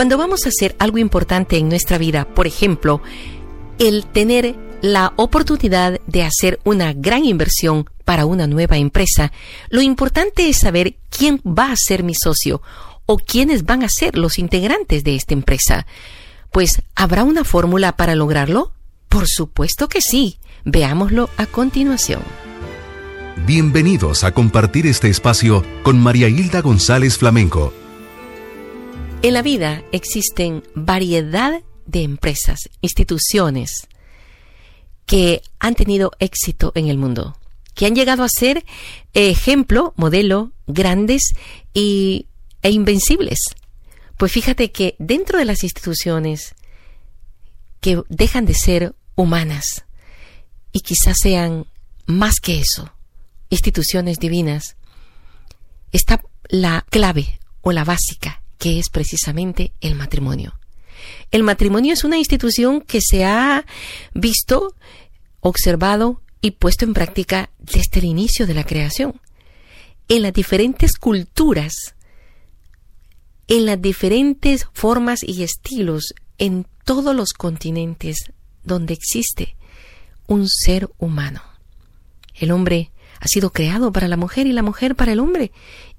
[0.00, 3.02] Cuando vamos a hacer algo importante en nuestra vida, por ejemplo,
[3.78, 9.30] el tener la oportunidad de hacer una gran inversión para una nueva empresa,
[9.68, 12.62] lo importante es saber quién va a ser mi socio
[13.04, 15.86] o quiénes van a ser los integrantes de esta empresa.
[16.50, 18.72] Pues, ¿habrá una fórmula para lograrlo?
[19.10, 20.38] Por supuesto que sí.
[20.64, 22.22] Veámoslo a continuación.
[23.46, 27.74] Bienvenidos a compartir este espacio con María Hilda González Flamenco.
[29.22, 33.86] En la vida existen variedad de empresas, instituciones
[35.04, 37.36] que han tenido éxito en el mundo,
[37.74, 38.64] que han llegado a ser
[39.12, 41.34] ejemplo, modelo, grandes
[41.74, 42.28] y,
[42.62, 43.40] e invencibles.
[44.16, 46.54] Pues fíjate que dentro de las instituciones
[47.82, 49.84] que dejan de ser humanas
[50.72, 51.66] y quizás sean
[52.06, 52.90] más que eso,
[53.50, 54.76] instituciones divinas,
[55.92, 60.54] está la clave o la básica, que es precisamente el matrimonio.
[61.30, 63.64] El matrimonio es una institución que se ha
[64.14, 64.76] visto,
[65.40, 69.18] observado y puesto en práctica desde el inicio de la creación.
[70.08, 71.94] En las diferentes culturas,
[73.48, 78.30] en las diferentes formas y estilos, en todos los continentes
[78.62, 79.56] donde existe
[80.26, 81.42] un ser humano.
[82.34, 85.50] El hombre ha sido creado para la mujer y la mujer para el hombre,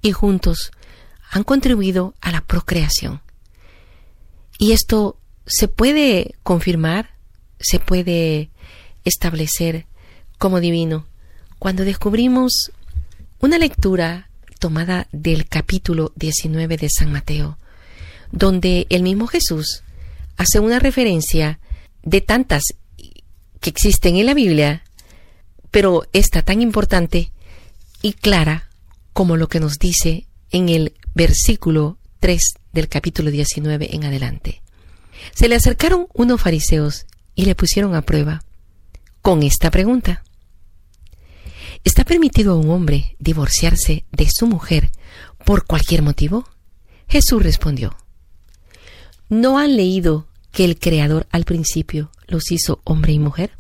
[0.04, 0.72] y juntos
[1.32, 3.22] han contribuido a la procreación.
[4.60, 7.16] Y esto se puede confirmar,
[7.60, 8.52] se puede
[9.04, 9.88] establecer
[10.38, 11.08] como divino
[11.58, 12.72] cuando descubrimos
[13.40, 14.30] una lectura
[14.60, 17.58] tomada del capítulo 19 de San Mateo,
[18.32, 19.84] donde el mismo Jesús
[20.38, 21.60] hace una referencia
[22.04, 22.62] de tantas
[23.60, 24.84] que existen en la Biblia
[25.72, 27.32] pero esta tan importante
[28.02, 28.70] y clara
[29.14, 32.42] como lo que nos dice en el versículo 3
[32.74, 34.62] del capítulo 19 en adelante.
[35.34, 38.44] Se le acercaron unos fariseos y le pusieron a prueba
[39.22, 40.24] con esta pregunta.
[41.84, 44.92] ¿Está permitido a un hombre divorciarse de su mujer
[45.46, 46.48] por cualquier motivo?
[47.08, 47.96] Jesús respondió,
[49.30, 53.52] ¿no han leído que el Creador al principio los hizo hombre y mujer?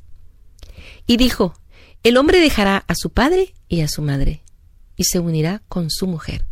[1.07, 1.56] Y dijo,
[2.03, 4.41] el hombre dejará a su padre y a su madre,
[4.95, 6.45] y se unirá con su mujer,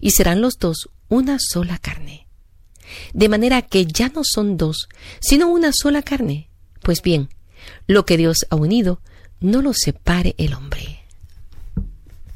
[0.00, 2.26] y serán los dos una sola carne.
[3.12, 4.88] De manera que ya no son dos,
[5.20, 6.48] sino una sola carne.
[6.82, 7.28] Pues bien,
[7.86, 9.00] lo que Dios ha unido,
[9.40, 11.00] no lo separe el hombre.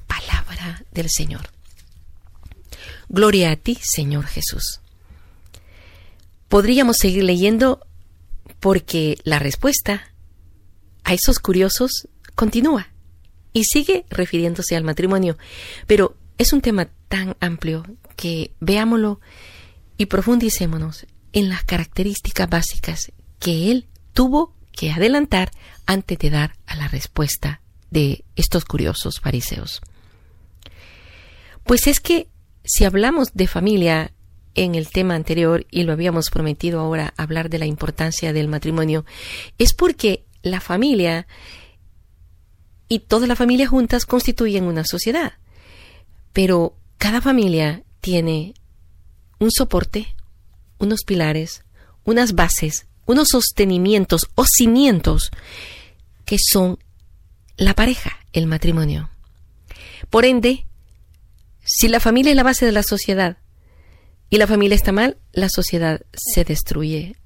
[0.06, 1.50] Palabra del Señor.
[3.08, 4.80] Gloria a ti, Señor Jesús.
[6.48, 7.80] Podríamos seguir leyendo
[8.60, 10.08] porque la respuesta
[11.04, 12.88] a esos curiosos continúa
[13.52, 15.36] y sigue refiriéndose al matrimonio.
[15.86, 17.84] Pero es un tema tan amplio
[18.16, 19.20] que veámoslo
[19.96, 25.50] y profundicémonos en las características básicas que él tuvo que adelantar
[25.86, 29.80] antes de dar a la respuesta de estos curiosos fariseos.
[31.64, 32.28] Pues es que
[32.64, 34.12] si hablamos de familia
[34.54, 39.04] en el tema anterior y lo habíamos prometido ahora hablar de la importancia del matrimonio,
[39.58, 41.26] es porque la familia
[42.88, 45.34] y toda la familia juntas constituyen una sociedad.
[46.34, 48.52] Pero cada familia tiene
[49.38, 50.14] un soporte,
[50.78, 51.64] unos pilares,
[52.04, 55.30] unas bases, unos sostenimientos o cimientos
[56.26, 56.78] que son
[57.56, 59.10] la pareja, el matrimonio.
[60.10, 60.66] Por ende,
[61.64, 63.38] si la familia es la base de la sociedad
[64.28, 67.16] y la familia está mal, la sociedad se destruye.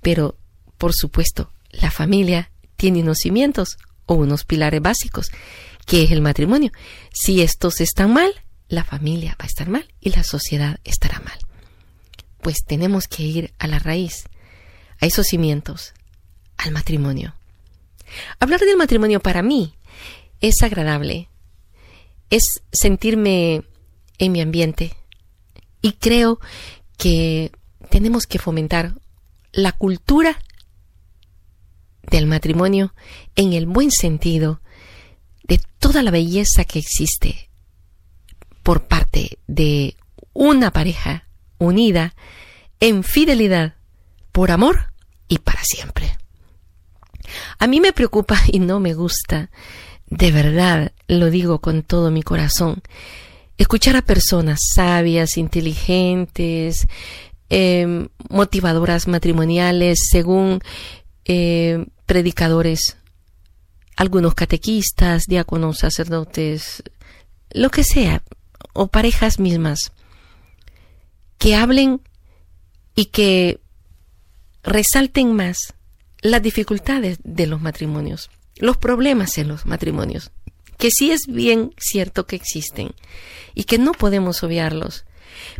[0.00, 0.38] Pero,
[0.78, 5.30] por supuesto, la familia tiene unos cimientos, o unos pilares básicos,
[5.86, 6.72] que es el matrimonio.
[7.12, 8.32] Si estos están mal,
[8.68, 11.38] la familia va a estar mal y la sociedad estará mal.
[12.42, 14.24] Pues tenemos que ir a la raíz,
[15.00, 15.94] a esos cimientos,
[16.56, 17.34] al matrimonio.
[18.38, 19.74] Hablar del matrimonio para mí
[20.40, 21.28] es agradable,
[22.30, 23.64] es sentirme
[24.18, 24.94] en mi ambiente
[25.80, 26.38] y creo
[26.96, 27.52] que
[27.90, 28.94] tenemos que fomentar
[29.52, 30.38] la cultura
[32.10, 32.94] del matrimonio
[33.36, 34.60] en el buen sentido
[35.44, 37.50] de toda la belleza que existe
[38.62, 39.96] por parte de
[40.32, 42.14] una pareja unida
[42.80, 43.74] en fidelidad,
[44.32, 44.92] por amor
[45.28, 46.18] y para siempre.
[47.58, 49.50] A mí me preocupa y no me gusta,
[50.06, 52.82] de verdad lo digo con todo mi corazón,
[53.56, 56.86] escuchar a personas sabias, inteligentes,
[57.48, 60.60] em, motivadoras matrimoniales, según
[61.26, 62.98] eh, predicadores,
[63.96, 66.82] algunos catequistas, diáconos, sacerdotes,
[67.50, 68.22] lo que sea,
[68.72, 69.92] o parejas mismas,
[71.38, 72.00] que hablen
[72.94, 73.60] y que
[74.62, 75.74] resalten más
[76.22, 80.32] las dificultades de los matrimonios, los problemas en los matrimonios,
[80.78, 82.94] que sí es bien cierto que existen
[83.54, 85.04] y que no podemos obviarlos.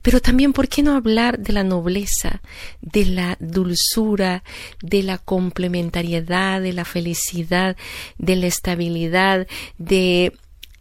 [0.03, 2.43] Pero también, ¿por qué no hablar de la nobleza,
[2.81, 4.45] de la dulzura,
[4.83, 7.77] de la complementariedad, de la felicidad,
[8.19, 9.47] de la estabilidad,
[9.79, 10.33] de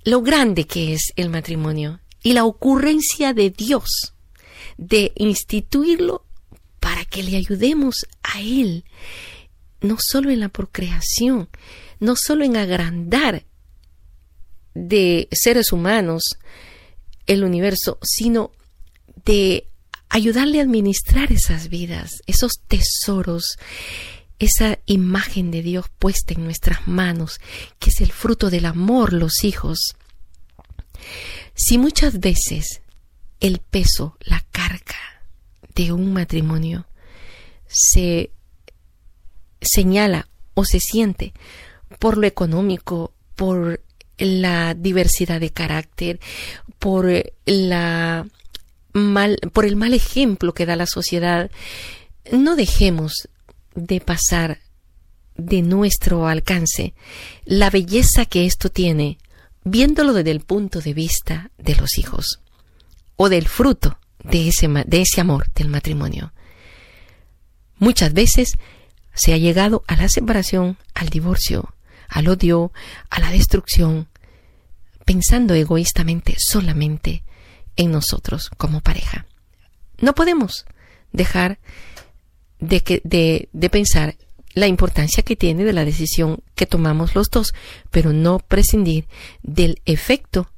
[0.04, 4.14] lo grande que es el matrimonio y la ocurrencia de Dios
[4.78, 6.26] de instituirlo
[6.80, 8.84] para que le ayudemos a Él,
[9.82, 11.50] no solo en la procreación,
[12.00, 13.46] no solo en agrandar
[14.74, 16.38] de seres humanos
[17.28, 18.52] el universo, sino
[19.26, 19.68] de
[20.10, 23.58] ayudarle a administrar esas vidas, esos tesoros,
[24.40, 27.40] esa imagen de Dios puesta en nuestras manos,
[27.80, 29.96] que es el fruto del amor, los hijos.
[31.56, 32.82] Si muchas veces
[33.40, 35.24] el peso, la carga
[35.76, 36.86] de un matrimonio
[37.68, 38.32] se
[39.62, 41.34] señala o se siente
[42.00, 43.82] por lo económico, por
[44.18, 46.20] la diversidad de carácter,
[46.80, 47.10] por
[47.46, 48.28] la
[48.94, 51.52] mal, por el mal ejemplo que da la sociedad,
[52.32, 53.30] no dejemos
[53.76, 54.60] de pasar
[55.36, 56.94] de nuestro alcance
[57.46, 59.18] la belleza que esto tiene,
[59.64, 62.40] viéndolo desde el punto de vista de los hijos
[63.16, 66.34] o del fruto de ese, de ese amor del matrimonio.
[67.78, 68.54] Muchas veces
[69.14, 71.74] se ha llegado a la separación, al divorcio,
[72.08, 72.72] al odio,
[73.10, 74.08] a la destrucción,
[75.06, 77.24] pensando egoístamente solamente
[77.76, 79.26] en nosotros como pareja.
[80.00, 80.66] No podemos
[81.12, 81.60] dejar
[82.60, 84.16] de, que, de, de pensar
[84.54, 87.54] la importancia que tiene de la decisión que tomamos los dos,
[87.92, 89.08] pero no prescindir
[89.42, 90.52] del efecto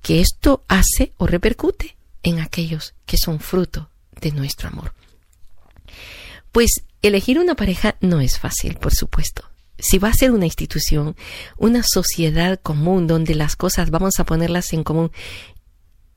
[0.00, 3.90] que esto hace o repercute en aquellos que son fruto
[4.20, 4.94] de nuestro amor.
[6.52, 9.44] Pues elegir una pareja no es fácil, por supuesto
[9.78, 11.16] si va a ser una institución,
[11.56, 15.10] una sociedad común donde las cosas vamos a ponerlas en común,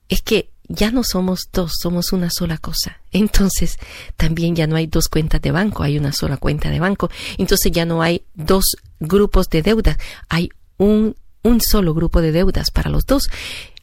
[0.09, 3.01] es que ya no somos dos, somos una sola cosa.
[3.11, 3.77] Entonces,
[4.17, 7.09] también ya no hay dos cuentas de banco, hay una sola cuenta de banco.
[7.37, 9.97] Entonces ya no hay dos grupos de deudas,
[10.29, 13.29] hay un, un solo grupo de deudas para los dos.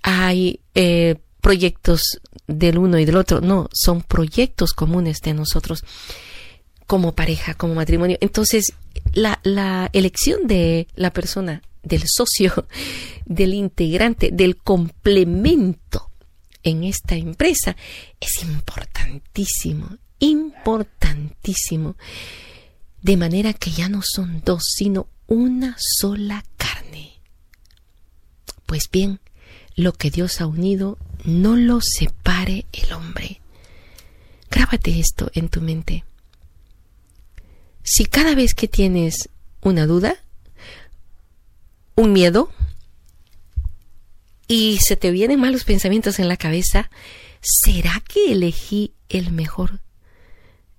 [0.03, 5.85] Hay eh, proyectos del uno y del otro, no, son proyectos comunes de nosotros
[6.87, 8.19] como pareja, como matrimonio.
[8.21, 8.75] Entonces,
[9.15, 12.67] la, la elección de la persona, del socio,
[13.25, 16.11] del integrante, del complemento
[16.65, 17.77] en esta empresa
[18.21, 21.97] es importantísimo, importantísimo.
[23.03, 27.21] De manera que ya no son dos, sino una sola carne.
[28.67, 29.21] Pues bien,
[29.77, 33.41] lo que Dios ha unido, no lo separe el hombre.
[34.51, 36.05] Grábate esto en tu mente.
[37.83, 39.29] Si cada vez que tienes
[39.61, 40.17] una duda,
[41.97, 42.51] un miedo,
[44.47, 46.91] y se te vienen malos pensamientos en la cabeza,
[47.41, 49.81] ¿será que elegí el mejor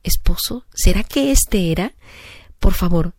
[0.03, 0.65] esposo?
[0.73, 1.94] ¿Será que este era?
[2.59, 3.13] Por favor,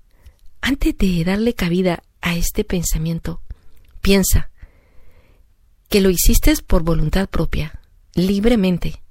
[0.60, 3.42] antes de darle cabida a este pensamiento,
[4.00, 4.50] piensa
[5.88, 7.80] que lo hiciste por voluntad propia,
[8.14, 9.02] libremente,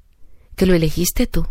[0.56, 1.48] que lo elegiste tú,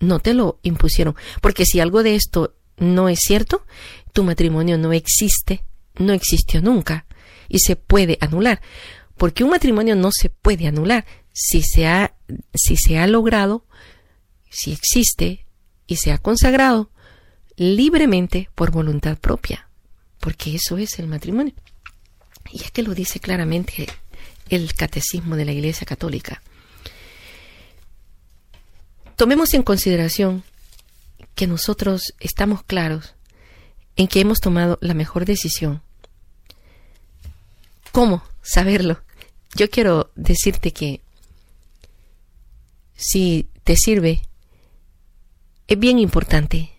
[0.00, 3.64] no te lo impusieron, porque si algo de esto no es cierto,
[4.12, 5.64] tu matrimonio no existe,
[5.96, 7.06] no existió nunca
[7.48, 8.60] y se puede anular,
[9.16, 12.14] porque un matrimonio no se puede anular si se ha
[12.54, 13.66] si se ha logrado,
[14.50, 15.46] si existe
[15.86, 16.90] y se ha consagrado
[17.56, 19.68] libremente por voluntad propia,
[20.20, 21.54] porque eso es el matrimonio.
[22.50, 23.86] Y es que lo dice claramente
[24.48, 26.42] el catecismo de la Iglesia Católica.
[29.16, 30.44] Tomemos en consideración
[31.34, 33.14] que nosotros estamos claros
[33.96, 35.82] en que hemos tomado la mejor decisión.
[37.92, 39.02] ¿Cómo saberlo?
[39.56, 41.00] Yo quiero decirte que
[42.94, 44.22] si te sirve,
[45.66, 46.70] es bien importante,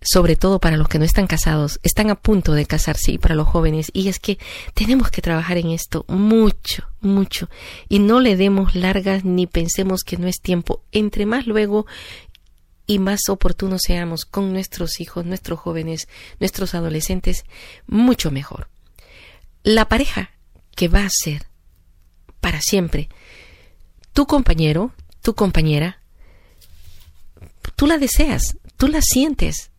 [0.00, 3.34] sobre todo para los que no están casados, están a punto de casarse y para
[3.34, 4.38] los jóvenes, y es que
[4.74, 7.48] tenemos que trabajar en esto mucho, mucho,
[7.88, 10.82] y no le demos largas ni pensemos que no es tiempo.
[10.90, 11.86] Entre más luego
[12.86, 16.08] y más oportunos seamos con nuestros hijos, nuestros jóvenes,
[16.40, 17.44] nuestros adolescentes,
[17.86, 18.68] mucho mejor.
[19.62, 20.31] La pareja
[20.74, 21.46] que va a ser
[22.40, 23.08] para siempre
[24.12, 26.00] tu compañero, tu compañera,
[27.76, 29.70] tú la deseas, tú la sientes.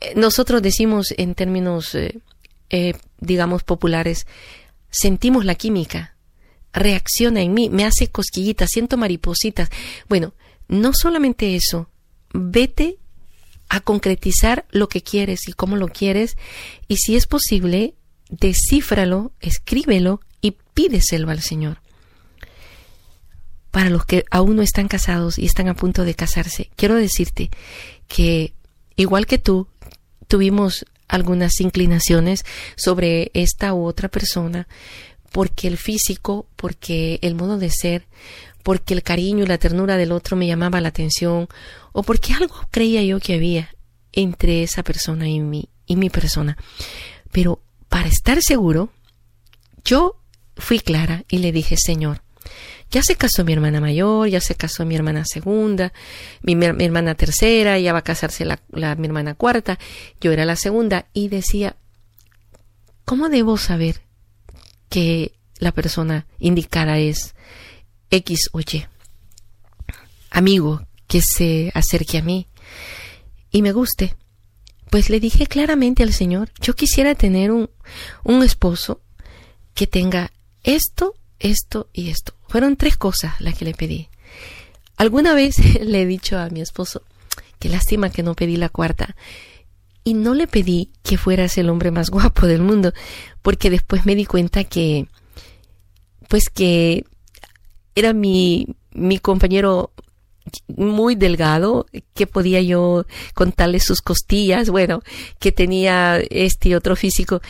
[0.00, 2.18] Eh, nosotros decimos en términos, eh,
[2.70, 4.26] eh, digamos, populares,
[4.90, 6.16] sentimos la química,
[6.72, 9.70] reacciona en mí, me hace cosquillitas, siento maripositas.
[10.08, 10.34] Bueno,
[10.68, 11.88] no solamente eso,
[12.32, 12.98] vete
[13.68, 16.36] a concretizar lo que quieres y cómo lo quieres
[16.88, 17.94] y si es posible,
[18.28, 21.80] descífralo, escríbelo y pídeselo al Señor.
[23.70, 27.50] Para los que aún no están casados y están a punto de casarse, quiero decirte
[28.06, 28.54] que
[28.96, 29.66] igual que tú,
[30.28, 32.44] tuvimos algunas inclinaciones
[32.76, 34.68] sobre esta u otra persona,
[35.32, 38.06] porque el físico, porque el modo de ser,
[38.62, 41.48] porque el cariño y la ternura del otro me llamaba la atención,
[41.92, 43.74] o porque algo creía yo que había
[44.12, 46.56] entre esa persona y mi, y mi persona.
[47.32, 47.60] Pero
[47.94, 48.90] para estar seguro,
[49.84, 50.20] yo
[50.56, 52.22] fui clara y le dije, Señor,
[52.90, 55.92] ya se casó mi hermana mayor, ya se casó mi hermana segunda,
[56.42, 58.58] mi, hermana tercera, ya va a casarse la,
[58.96, 59.78] mi hermana cuarta,
[60.20, 61.76] yo era la segunda y decía,
[63.04, 64.02] ¿cómo debo saber
[64.88, 67.36] que la persona indicada es
[68.10, 68.86] X o Y?
[70.30, 72.48] Amigo que se acerque a mí
[73.52, 74.16] y me guste.
[74.90, 77.70] Pues le dije claramente al Señor, yo quisiera tener un,
[78.22, 79.00] un esposo
[79.74, 82.34] que tenga esto, esto y esto.
[82.48, 84.08] Fueron tres cosas las que le pedí.
[84.96, 87.02] Alguna vez le he dicho a mi esposo,
[87.58, 89.16] qué lástima que no pedí la cuarta.
[90.04, 92.92] Y no le pedí que fueras el hombre más guapo del mundo,
[93.42, 95.08] porque después me di cuenta que,
[96.28, 97.04] pues que
[97.94, 99.92] era mi, mi compañero
[100.76, 105.02] muy delgado, que podía yo contarle sus costillas, bueno,
[105.38, 107.40] que tenía este y otro físico.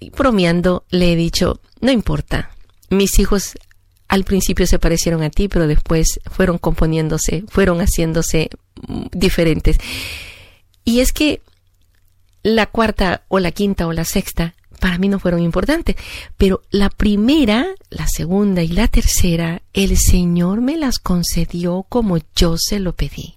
[0.00, 2.50] Y bromeando le he dicho, no importa,
[2.90, 3.54] mis hijos
[4.08, 8.50] al principio se parecieron a ti, pero después fueron componiéndose, fueron haciéndose
[8.86, 9.78] mm, diferentes.
[10.84, 11.40] Y es que
[12.42, 14.54] la cuarta o la quinta o la sexta
[14.84, 15.96] para mí no fueron importantes,
[16.36, 22.56] pero la primera, la segunda y la tercera, el Señor me las concedió como yo
[22.58, 23.36] se lo pedí.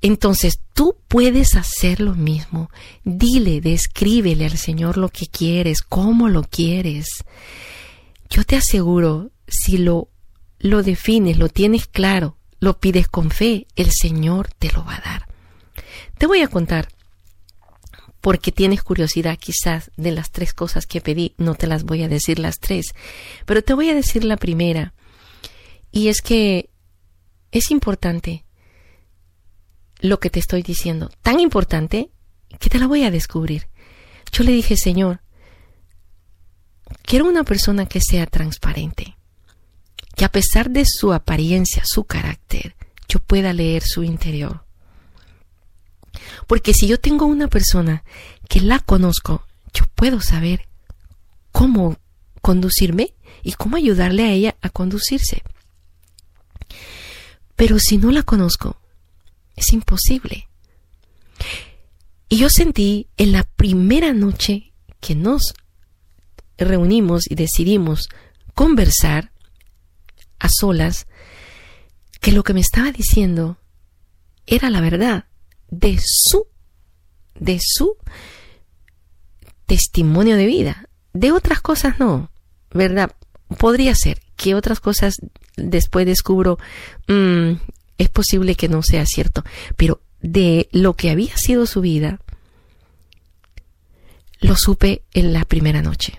[0.00, 2.70] Entonces tú puedes hacer lo mismo.
[3.02, 7.24] Dile, descríbele al Señor lo que quieres, cómo lo quieres.
[8.30, 10.10] Yo te aseguro, si lo,
[10.60, 15.00] lo defines, lo tienes claro, lo pides con fe, el Señor te lo va a
[15.00, 15.26] dar.
[16.18, 16.86] Te voy a contar,
[18.20, 22.08] porque tienes curiosidad quizás de las tres cosas que pedí, no te las voy a
[22.08, 22.94] decir las tres,
[23.46, 24.94] pero te voy a decir la primera,
[25.90, 26.70] y es que
[27.50, 28.44] es importante
[30.00, 32.10] lo que te estoy diciendo, tan importante
[32.58, 33.68] que te la voy a descubrir.
[34.32, 35.20] Yo le dije, Señor,
[37.02, 39.16] quiero una persona que sea transparente,
[40.16, 42.76] que a pesar de su apariencia, su carácter,
[43.08, 44.64] yo pueda leer su interior.
[46.46, 48.04] Porque si yo tengo una persona
[48.48, 50.68] que la conozco, yo puedo saber
[51.52, 51.98] cómo
[52.40, 55.42] conducirme y cómo ayudarle a ella a conducirse.
[57.56, 58.80] Pero si no la conozco,
[59.56, 60.48] es imposible.
[62.28, 65.54] Y yo sentí en la primera noche que nos
[66.56, 68.08] reunimos y decidimos
[68.54, 69.32] conversar
[70.38, 71.06] a solas
[72.20, 73.58] que lo que me estaba diciendo
[74.46, 75.26] era la verdad
[75.70, 76.46] de su
[77.38, 77.96] de su
[79.66, 80.88] testimonio de vida.
[81.12, 82.30] De otras cosas no,
[82.72, 83.12] ¿verdad?
[83.58, 85.14] Podría ser que otras cosas
[85.56, 86.58] después descubro
[87.08, 87.52] mm,
[87.98, 89.44] es posible que no sea cierto,
[89.76, 92.20] pero de lo que había sido su vida
[94.40, 96.18] lo supe en la primera noche.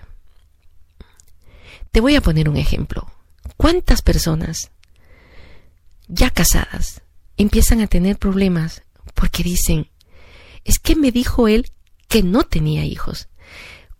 [1.90, 3.10] Te voy a poner un ejemplo.
[3.56, 4.70] ¿Cuántas personas
[6.08, 7.02] ya casadas
[7.36, 8.82] empiezan a tener problemas
[9.14, 9.90] porque dicen,
[10.64, 11.70] es que me dijo él
[12.08, 13.28] que no tenía hijos?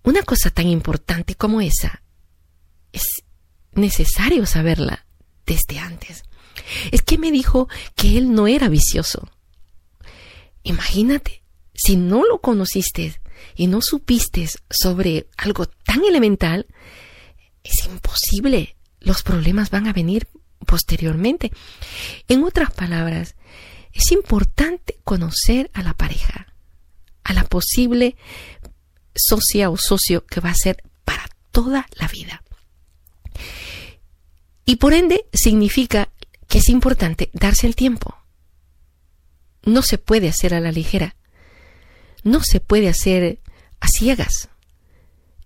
[0.02, 2.02] Una cosa tan importante como esa
[2.92, 3.04] es
[3.72, 5.06] necesario saberla
[5.46, 6.24] desde antes.
[6.90, 9.30] Es que me dijo que él no era vicioso.
[10.62, 11.42] Imagínate,
[11.74, 13.20] si no lo conociste
[13.56, 16.66] y no supiste sobre algo tan elemental,
[17.64, 18.76] es imposible.
[19.00, 20.28] Los problemas van a venir
[20.66, 21.50] posteriormente.
[22.28, 23.34] En otras palabras,
[23.92, 26.54] es importante conocer a la pareja,
[27.24, 28.16] a la posible
[29.14, 32.42] socia o socio que va a ser para toda la vida.
[34.64, 36.08] Y por ende significa
[36.48, 38.16] que es importante darse el tiempo.
[39.64, 41.16] No se puede hacer a la ligera.
[42.24, 43.40] No se puede hacer
[43.80, 44.48] a ciegas.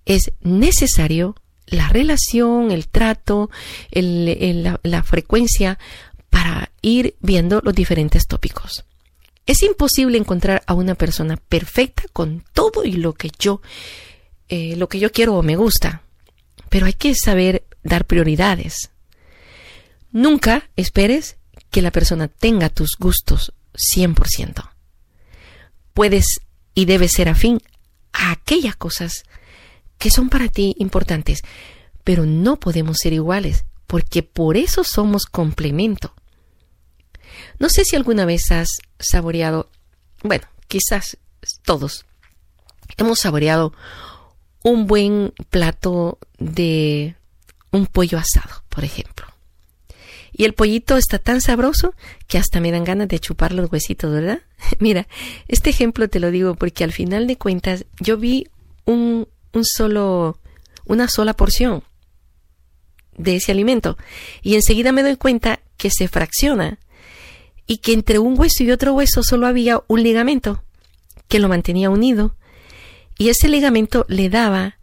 [0.04, 1.34] Es necesario
[1.66, 3.50] la relación, el trato,
[3.90, 5.78] la, frecuencia
[6.30, 8.84] para ir viendo los diferentes tópicos.
[9.46, 13.60] Es imposible encontrar a una persona perfecta con todo y lo que yo,
[14.48, 16.02] eh, lo que yo quiero o me gusta,
[16.68, 18.90] pero hay que saber dar prioridades.
[20.10, 21.36] Nunca esperes
[21.70, 24.70] que la persona tenga tus gustos 100%.
[25.94, 26.40] Puedes
[26.74, 27.60] y debes ser afín
[28.12, 29.24] a aquellas cosas
[29.98, 31.42] que son para ti importantes,
[32.04, 36.14] pero no podemos ser iguales, porque por eso somos complemento.
[37.58, 39.70] No sé si alguna vez has saboreado,
[40.22, 41.18] bueno, quizás
[41.64, 42.06] todos,
[42.96, 43.72] hemos saboreado
[44.62, 47.14] un buen plato de
[47.70, 49.26] un pollo asado, por ejemplo.
[50.32, 51.94] Y el pollito está tan sabroso
[52.26, 54.40] que hasta me dan ganas de chupar los huesitos, ¿verdad?
[54.78, 55.08] Mira,
[55.48, 58.48] este ejemplo te lo digo porque al final de cuentas yo vi
[58.84, 60.38] un, un solo,
[60.84, 61.84] una sola porción
[63.16, 63.96] de ese alimento
[64.42, 66.78] y enseguida me doy cuenta que se fracciona
[67.66, 70.62] y que entre un hueso y otro hueso solo había un ligamento
[71.28, 72.36] que lo mantenía unido
[73.18, 74.78] y ese ligamento le daba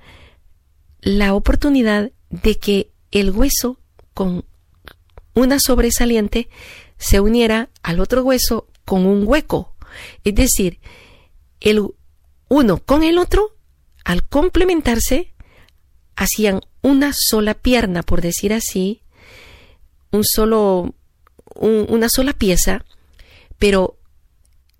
[1.02, 3.80] la oportunidad de que el hueso
[4.14, 4.46] con
[5.36, 6.50] una sobresaliente
[6.98, 9.76] se uniera al otro hueso con un hueco.
[10.24, 10.80] Es decir,
[11.60, 11.82] el
[12.50, 13.56] uno con el otro,
[14.04, 15.34] al complementarse,
[16.16, 19.02] hacían una sola pierna, por decir así,
[20.12, 20.94] un solo,
[21.56, 22.86] una sola pieza,
[23.58, 23.98] pero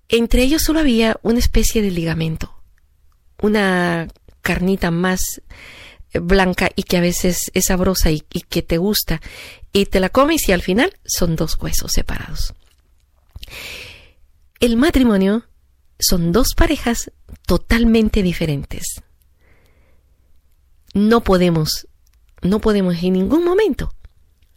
[0.10, 2.54] entre ellos solo había una especie de ligamento,
[3.42, 4.08] una
[4.42, 5.42] carnita más
[6.14, 9.22] blanca y que a veces es sabrosa y, que te gusta
[9.72, 12.54] y te la comes y al final son dos huesos separados.
[14.60, 15.46] El matrimonio
[16.00, 17.12] son dos parejas
[17.46, 19.02] totalmente diferentes.
[20.94, 21.88] No podemos,
[22.44, 23.94] no podemos en ningún momento.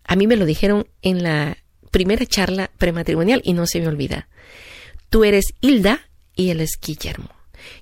[0.04, 1.56] A mí me lo dijeron en la
[1.90, 4.28] primera charla prematrimonial y no se me olvida.
[5.08, 7.30] Tú eres Hilda y él es Guillermo.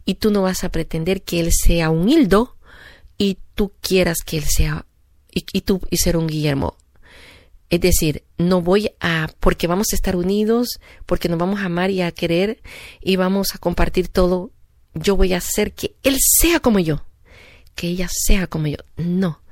[0.05, 2.57] Y tú no vas a pretender que él sea un Hildo
[3.19, 4.87] y tú quieras que él sea
[5.33, 6.77] y, tú y ser un Guillermo.
[7.71, 11.91] Es decir, no voy a, porque vamos a estar unidos, porque nos vamos a amar
[11.91, 12.63] y a querer
[13.01, 14.53] y vamos a compartir todo,
[14.95, 17.05] yo voy a hacer que él sea como yo,
[17.75, 18.79] que ella sea como yo.
[18.97, 19.44] No.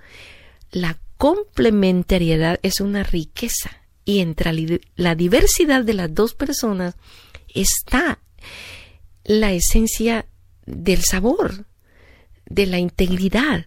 [0.73, 3.71] La complementariedad es una riqueza
[4.05, 6.97] y entre la diversidad de las dos personas
[7.55, 8.19] está
[9.25, 10.27] la esencia
[10.67, 11.67] del sabor,
[12.47, 13.67] de la integridad.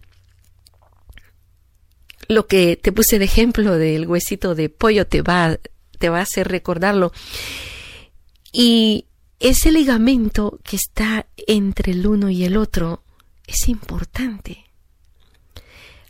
[2.28, 5.58] Lo que te puse de ejemplo del huesito de pollo te va,
[5.98, 7.12] te va a hacer recordarlo.
[8.52, 9.06] Y
[9.38, 13.04] ese ligamento que está entre el uno y el otro
[13.46, 14.65] es importante.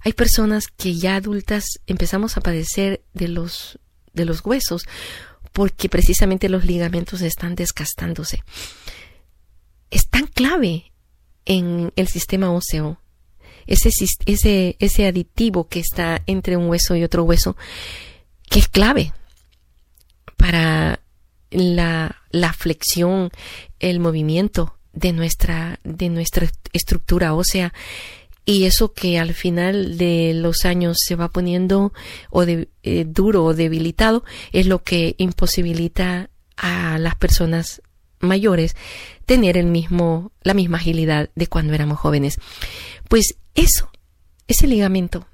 [0.07, 3.81] Hay personas que ya adultas empezamos a padecer de los,
[4.13, 4.87] de los huesos
[5.53, 8.45] porque precisamente los ligamentos están desgastándose.
[9.91, 10.93] Es tan clave
[11.45, 13.01] en el sistema óseo.
[13.67, 13.91] Ese,
[14.27, 17.57] ese, ese aditivo que está entre un hueso y otro hueso,
[18.49, 19.13] que es clave
[20.37, 21.01] para
[21.51, 23.33] la, la flexión,
[23.81, 27.75] el movimiento de nuestra, de nuestra estructura ósea
[28.49, 31.93] y eso que al final de los años se va poniendo
[32.31, 37.83] o de, eh, duro o debilitado es lo que imposibilita a las personas
[38.21, 38.77] mayores
[39.27, 42.39] tener el mismo, la misma agilidad de cuando éramos jóvenes.
[43.09, 43.91] Pues eso,
[44.47, 45.27] ese ligamento,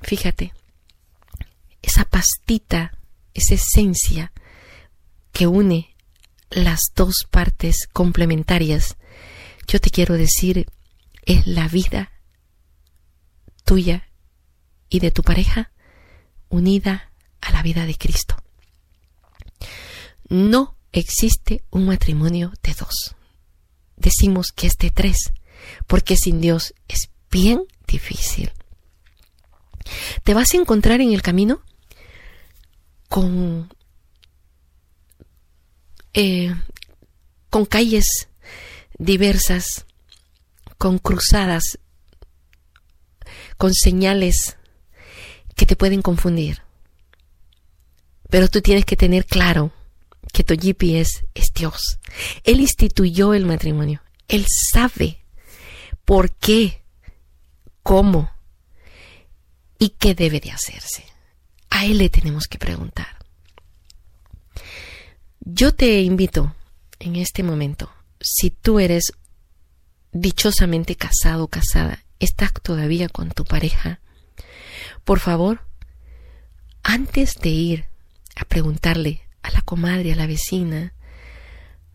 [0.00, 0.54] fíjate,
[1.82, 2.98] esa pastita,
[3.34, 4.32] esa esencia
[5.30, 5.94] que une
[6.48, 8.96] las dos partes complementarias,
[9.68, 10.66] yo te quiero decir,
[11.26, 12.12] es la vida
[13.66, 14.08] tuya
[14.88, 15.72] y de tu pareja
[16.48, 18.36] unida a la vida de Cristo.
[20.28, 23.14] No existe un matrimonio de dos.
[23.96, 25.32] Decimos que es de tres,
[25.86, 28.52] porque sin Dios es bien difícil.
[30.24, 31.62] Te vas a encontrar en el camino
[33.08, 33.68] con,
[36.14, 36.54] eh,
[37.50, 38.28] con calles
[38.98, 39.86] diversas,
[40.78, 41.78] con cruzadas,
[43.56, 44.56] con señales
[45.54, 46.62] que te pueden confundir.
[48.28, 49.72] Pero tú tienes que tener claro
[50.32, 51.98] que tu GPS es Dios.
[52.44, 54.02] Él instituyó el matrimonio.
[54.28, 55.24] Él sabe
[56.04, 56.82] por qué,
[57.82, 58.30] cómo
[59.78, 61.04] y qué debe de hacerse.
[61.70, 63.24] A Él le tenemos que preguntar.
[65.40, 66.54] Yo te invito
[66.98, 69.12] en este momento, si tú eres
[70.12, 74.00] dichosamente casado o casada, estás todavía con tu pareja,
[75.04, 75.60] por favor,
[76.82, 77.84] antes de ir
[78.36, 80.92] a preguntarle a la comadre, a la vecina,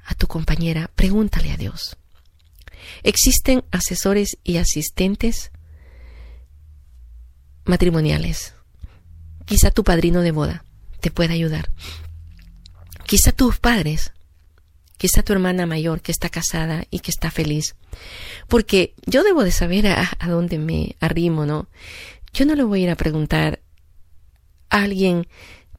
[0.06, 1.98] a tu compañera, pregúntale a Dios.
[3.04, 5.52] Existen asesores y asistentes
[7.66, 8.56] matrimoniales.
[9.46, 10.66] Quizá tu padrino de boda
[11.00, 11.72] te pueda ayudar.
[13.06, 14.14] Quizá tus padres
[15.02, 17.76] quizá tu hermana mayor que está casada y que está feliz.
[18.48, 21.68] Porque yo debo de saber a, a dónde me arrimo, ¿no?
[22.34, 23.64] Yo no le voy a ir a preguntar
[24.70, 25.28] a alguien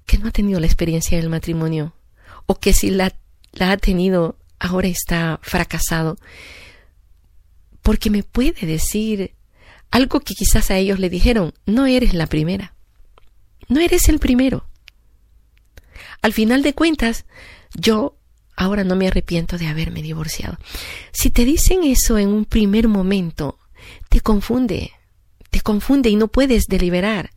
[0.06, 1.94] que no ha tenido la experiencia del matrimonio
[2.46, 3.14] o que si la,
[3.52, 6.18] la ha tenido ahora está fracasado.
[7.80, 9.37] Porque me puede decir
[9.92, 12.74] algo que quizás a ellos le dijeron, no eres la primera,
[13.68, 14.66] no eres el primero.
[16.22, 17.24] Al final de cuentas,
[17.76, 18.16] yo
[18.56, 20.58] ahora no me arrepiento de haberme divorciado.
[21.12, 23.58] Si te dicen eso en un primer momento,
[24.08, 24.92] te confunde,
[25.50, 27.30] te confunde y no puedes deliberar.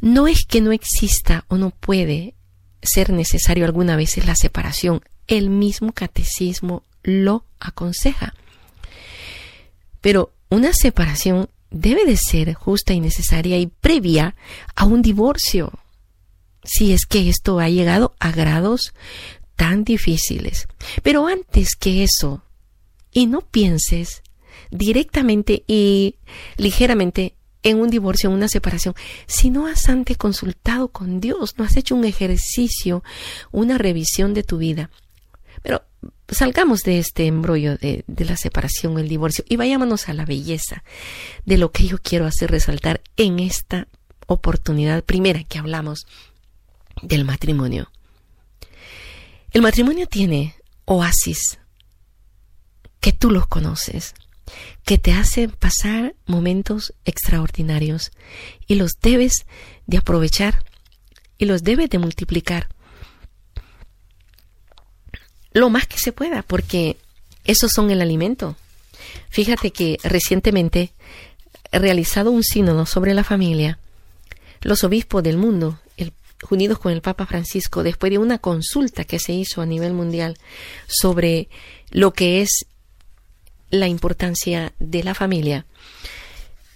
[0.00, 2.34] No es que no exista o no puede
[2.82, 5.02] ser necesario alguna vez la separación.
[5.26, 8.34] El mismo catecismo lo aconseja.
[10.00, 14.34] Pero una separación debe de ser justa y necesaria y previa
[14.74, 15.72] a un divorcio
[16.64, 18.94] si es que esto ha llegado a grados
[19.62, 20.66] tan difíciles.
[21.04, 22.42] Pero antes que eso,
[23.12, 24.24] y no pienses
[24.72, 26.16] directamente y
[26.56, 28.96] ligeramente en un divorcio, en una separación,
[29.28, 33.04] si no has antes consultado con Dios, no has hecho un ejercicio,
[33.52, 34.90] una revisión de tu vida.
[35.62, 35.84] Pero
[36.28, 40.82] salgamos de este embrollo de, de la separación, el divorcio, y vayámonos a la belleza
[41.44, 43.86] de lo que yo quiero hacer resaltar en esta
[44.26, 46.04] oportunidad primera que hablamos
[47.00, 47.92] del matrimonio.
[49.52, 50.54] El matrimonio tiene
[50.86, 51.58] oasis
[53.00, 54.14] que tú los conoces,
[54.84, 58.12] que te hacen pasar momentos extraordinarios
[58.66, 59.44] y los debes
[59.86, 60.64] de aprovechar
[61.36, 62.68] y los debes de multiplicar
[65.52, 66.96] lo más que se pueda, porque
[67.44, 68.56] esos son el alimento.
[69.28, 70.92] Fíjate que recientemente
[71.70, 73.78] realizado un sínodo sobre la familia.
[74.62, 75.78] Los obispos del mundo
[76.50, 80.38] unidos con el Papa Francisco, después de una consulta que se hizo a nivel mundial
[80.86, 81.48] sobre
[81.90, 82.66] lo que es
[83.70, 85.66] la importancia de la familia,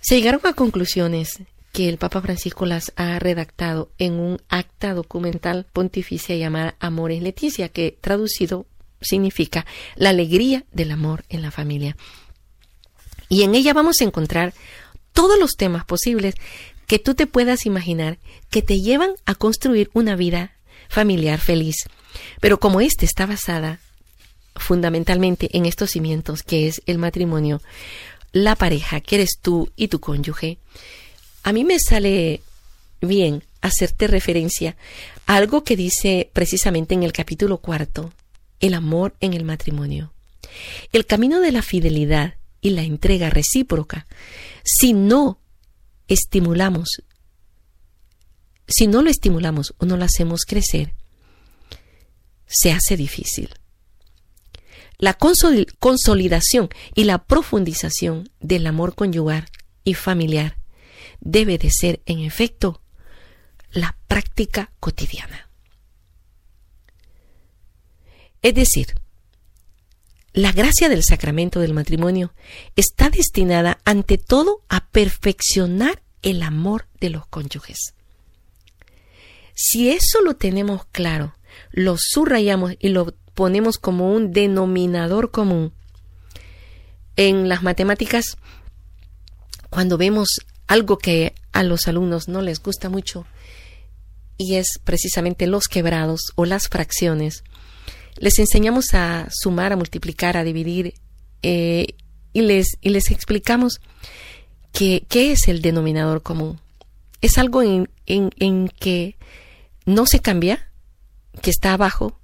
[0.01, 1.41] se llegaron a conclusiones
[1.73, 7.69] que el Papa Francisco las ha redactado en un acta documental pontificia llamada Amores Leticia,
[7.69, 8.67] que traducido
[9.03, 11.97] significa la alegría del amor en la familia.
[13.29, 14.55] Y en ella vamos a encontrar
[15.13, 16.35] todos los temas posibles
[16.87, 18.19] que tú te puedas imaginar
[18.51, 20.53] que te llevan a construir una vida
[20.89, 21.77] familiar feliz.
[22.41, 23.81] Pero como ésta está basada
[24.55, 27.61] fundamentalmente en estos cimientos que es el matrimonio,
[28.33, 30.59] la pareja que eres tú y tu cónyuge,
[31.43, 32.41] a mí me sale
[33.01, 34.77] bien hacerte referencia
[35.27, 38.13] a algo que dice precisamente en el capítulo cuarto,
[38.61, 40.13] el amor en el matrimonio.
[40.93, 44.07] El camino de la fidelidad y la entrega recíproca,
[44.65, 45.39] si no
[46.09, 47.03] estimulamos,
[48.69, 50.95] si no lo estimulamos o no lo hacemos crecer,
[52.47, 53.51] se hace difícil.
[54.99, 59.47] La consolidación y la profundización del amor conyugal
[59.85, 60.59] y familiar
[61.21, 62.81] debe de ser, en efecto,
[63.71, 65.51] la práctica cotidiana.
[68.43, 68.95] Es decir,
[70.37, 72.35] la gracia del sacramento del matrimonio
[72.77, 77.95] está destinada ante todo a perfeccionar el amor de los cónyuges.
[79.55, 81.35] Si eso lo tenemos claro,
[81.71, 85.73] lo subrayamos y lo ponemos como un denominador común,
[87.17, 88.37] en las matemáticas,
[89.71, 90.29] cuando vemos
[90.67, 93.27] algo que a los alumnos no les gusta mucho,
[94.37, 97.43] y es precisamente los quebrados o las fracciones,
[98.19, 100.95] les enseñamos a sumar, a multiplicar, a dividir
[101.43, 101.95] eh,
[102.33, 103.81] y, les, y les explicamos
[104.73, 106.61] que, qué es el denominador común.
[107.21, 109.17] Es algo en, en, en que
[109.85, 110.71] no se cambia,
[111.43, 112.19] que está abajo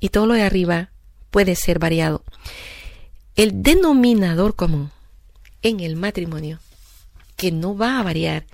[0.00, 0.90] y todo lo de arriba
[1.30, 2.24] puede ser variado.
[3.36, 4.90] El denominador común
[5.62, 6.60] en el matrimonio,
[7.36, 8.46] que no va a variar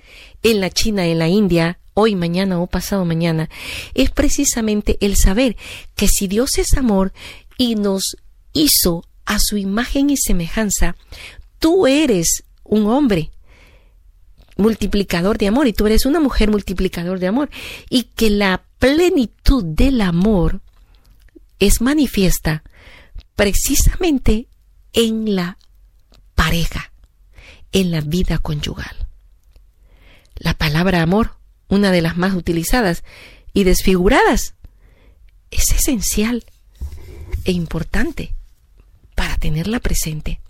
[0.43, 3.49] en la China, en la India, hoy, mañana o pasado mañana,
[3.93, 5.55] es precisamente el saber
[5.95, 7.13] que si Dios es amor
[7.57, 8.17] y nos
[8.53, 10.95] hizo a su imagen y semejanza,
[11.59, 13.31] tú eres un hombre
[14.57, 17.49] multiplicador de amor y tú eres una mujer multiplicador de amor.
[17.89, 20.61] Y que la plenitud del amor
[21.59, 22.63] es manifiesta
[23.35, 24.47] precisamente
[24.93, 25.57] en la
[26.35, 26.90] pareja,
[27.71, 29.07] en la vida conyugal.
[30.35, 33.03] La palabra amor una de las más utilizadas
[33.53, 34.53] y desfiguradas,
[35.49, 36.45] es esencial
[37.45, 38.35] e importante
[39.15, 40.41] para tenerla presente.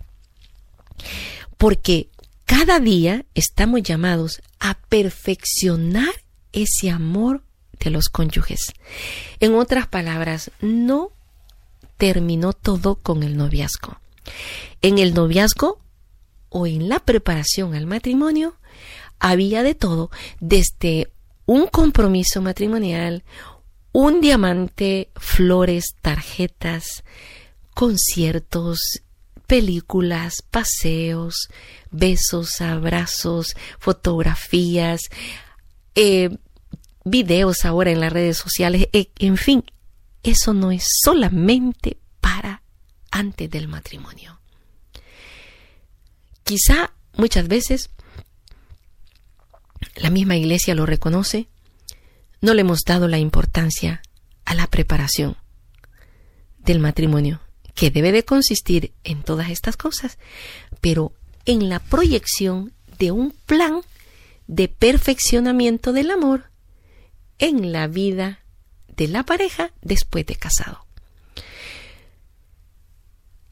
[1.56, 2.08] Porque
[2.44, 6.12] cada día estamos llamados a perfeccionar
[6.52, 7.42] ese amor
[7.78, 8.72] de los cónyuges.
[9.38, 11.12] En otras palabras, no
[11.98, 14.00] terminó todo con el noviazgo.
[14.82, 15.78] En el noviazgo
[16.52, 18.56] o en la preparación al matrimonio
[19.18, 20.10] había de todo,
[20.40, 21.12] desde
[21.46, 23.24] un compromiso matrimonial,
[23.92, 27.04] un diamante, flores, tarjetas,
[27.74, 29.02] conciertos,
[29.46, 31.48] películas, paseos,
[31.90, 35.02] besos, abrazos, fotografías,
[35.94, 36.30] eh,
[37.04, 39.64] videos ahora en las redes sociales, eh, en fin,
[40.22, 42.62] eso no es solamente para
[43.10, 44.41] antes del matrimonio.
[46.44, 47.90] Quizá muchas veces
[49.96, 51.48] la misma iglesia lo reconoce,
[52.40, 54.02] no le hemos dado la importancia
[54.44, 55.36] a la preparación
[56.58, 57.40] del matrimonio,
[57.74, 60.18] que debe de consistir en todas estas cosas,
[60.80, 61.12] pero
[61.44, 63.82] en la proyección de un plan
[64.46, 66.50] de perfeccionamiento del amor
[67.38, 68.40] en la vida
[68.88, 70.86] de la pareja después de casado.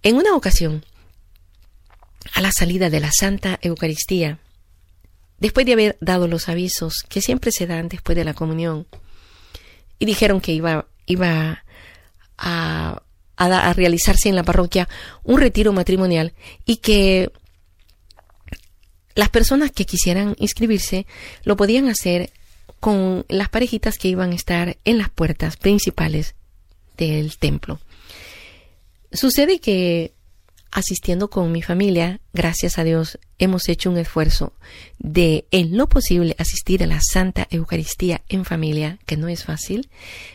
[0.03, 0.85] En una ocasión,
[2.35, 4.38] a la salida de la Santa Eucaristía,
[5.38, 8.87] después de haber dado los avisos que siempre se dan después de la comunión,
[9.99, 11.64] y dijeron que iba, iba
[12.38, 13.03] a,
[13.37, 14.88] a, realizarse en la parroquia
[15.23, 16.33] un retiro matrimonial
[16.64, 17.31] y que
[19.14, 21.07] las personas que quisieran inscribirse
[21.45, 22.31] lo podían hacer
[22.81, 26.35] con las parejitas que iban a estar en las puertas principales
[26.97, 27.79] del templo.
[29.12, 30.14] Sucede que
[30.73, 34.53] asistiendo con mi familia, gracias a Dios, hemos hecho un esfuerzo
[34.99, 39.91] de, en lo posible, asistir a la Santa Eucaristía en familia, que no es fácil.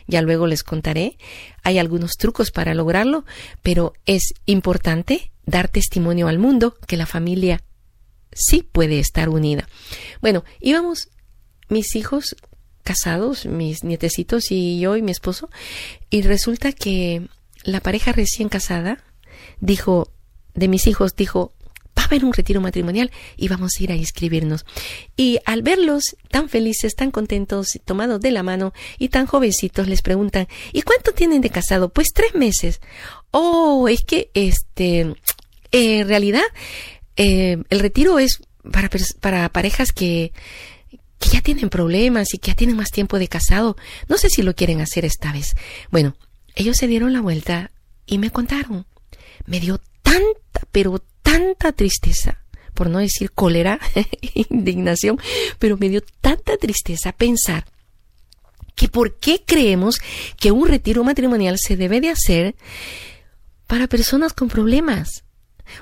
[0.06, 1.16] Ya luego les contaré.
[1.62, 3.24] Hay algunos trucos para lograrlo,
[3.62, 7.62] pero es importante dar testimonio al mundo que la familia
[8.32, 9.68] sí puede estar unida.
[10.20, 11.08] Bueno, íbamos
[11.68, 12.36] mis hijos
[12.82, 15.50] casados, mis nietecitos y yo y mi esposo,
[16.10, 17.28] y resulta que
[17.64, 19.02] la pareja recién casada
[19.60, 20.12] dijo,
[20.56, 21.52] de mis hijos, dijo,
[21.96, 24.66] va a haber un retiro matrimonial y vamos a ir a inscribirnos.
[25.16, 30.02] Y al verlos tan felices, tan contentos, tomados de la mano y tan jovencitos, les
[30.02, 31.88] preguntan, ¿y cuánto tienen de casado?
[31.90, 32.80] Pues tres meses.
[33.30, 35.00] Oh, es que este,
[35.72, 36.44] eh, en realidad,
[37.16, 38.40] eh, el retiro es
[38.70, 38.90] para,
[39.20, 40.32] para parejas que
[41.18, 43.76] que ya tienen problemas y que ya tienen más tiempo de casado.
[44.08, 45.56] No sé si lo quieren hacer esta vez.
[45.90, 46.14] Bueno,
[46.54, 47.70] ellos se dieron la vuelta
[48.06, 48.86] y me contaron.
[49.46, 49.80] Me dio
[50.72, 53.80] pero tanta tristeza, por no decir cólera,
[54.50, 55.18] indignación,
[55.58, 57.64] pero me dio tanta tristeza pensar
[58.76, 59.98] que por qué creemos
[60.38, 62.54] que un retiro matrimonial se debe de hacer
[63.66, 65.24] para personas con problemas.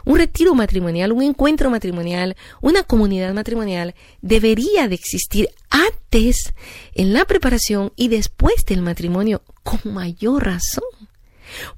[0.06, 6.54] Un retiro matrimonial, un encuentro matrimonial, una comunidad matrimonial debería de existir antes,
[6.94, 10.84] en la preparación y después del matrimonio, con mayor razón.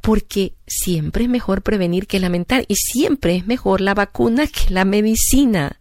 [0.00, 4.84] Porque siempre es mejor prevenir que lamentar y siempre es mejor la vacuna que la
[4.84, 5.78] medicina.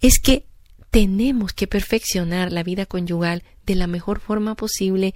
[0.00, 0.46] Es que
[0.90, 5.14] tenemos que perfeccionar la vida conyugal de la mejor forma posible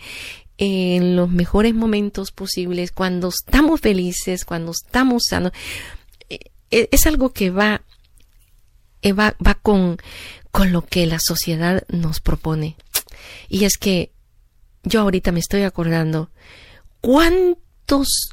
[0.56, 5.52] en los mejores momentos posibles, cuando estamos felices, cuando estamos sanos.
[6.30, 7.82] E, es algo que va,
[9.02, 9.98] eh, va, va con,
[10.50, 12.76] con lo que la sociedad nos propone.
[13.48, 14.12] Y es que
[14.84, 16.30] yo ahorita me estoy acordando
[17.86, 18.30] cuántos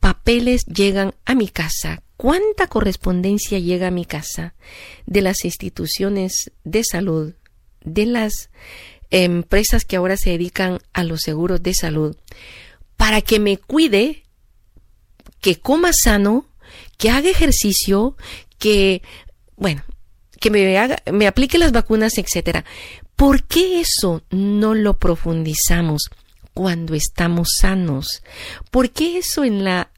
[0.00, 4.54] papeles llegan a mi casa, cuánta correspondencia llega a mi casa
[5.06, 7.34] de las instituciones de salud,
[7.82, 8.50] de las
[9.10, 12.16] empresas que ahora se dedican a los seguros de salud,
[12.96, 14.24] para que me cuide,
[15.40, 16.46] que coma sano,
[16.98, 18.16] que haga ejercicio,
[18.58, 19.02] que,
[19.56, 19.82] bueno,
[20.40, 22.64] que me haga, me aplique las vacunas, etcétera.
[23.16, 26.10] ¿Por qué eso no lo profundizamos
[26.54, 28.22] cuando estamos sanos?
[28.70, 29.90] ¿Por qué eso en la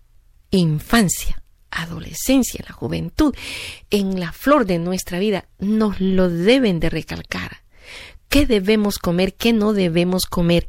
[0.51, 3.35] infancia, adolescencia, la juventud,
[3.91, 7.59] en la flor de nuestra vida nos lo deben de recalcar?
[8.29, 9.35] ¿Qué debemos comer?
[9.35, 10.67] ¿Qué no debemos comer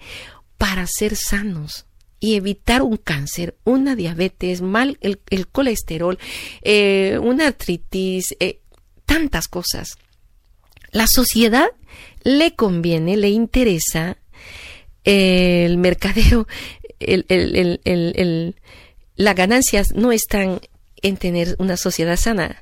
[0.58, 1.86] para ser sanos?
[2.20, 6.18] y evitar un cáncer, una diabetes, mal el, colesterol,
[6.64, 8.62] eh, una artritis, eh,
[9.06, 9.98] tantas cosas.
[10.92, 11.68] La sociedad
[12.24, 14.18] le conviene, le interesa
[15.08, 16.48] el mercadeo,
[17.00, 18.56] el,
[19.16, 20.60] las ganancias no están
[21.02, 22.62] en tener una sociedad sana.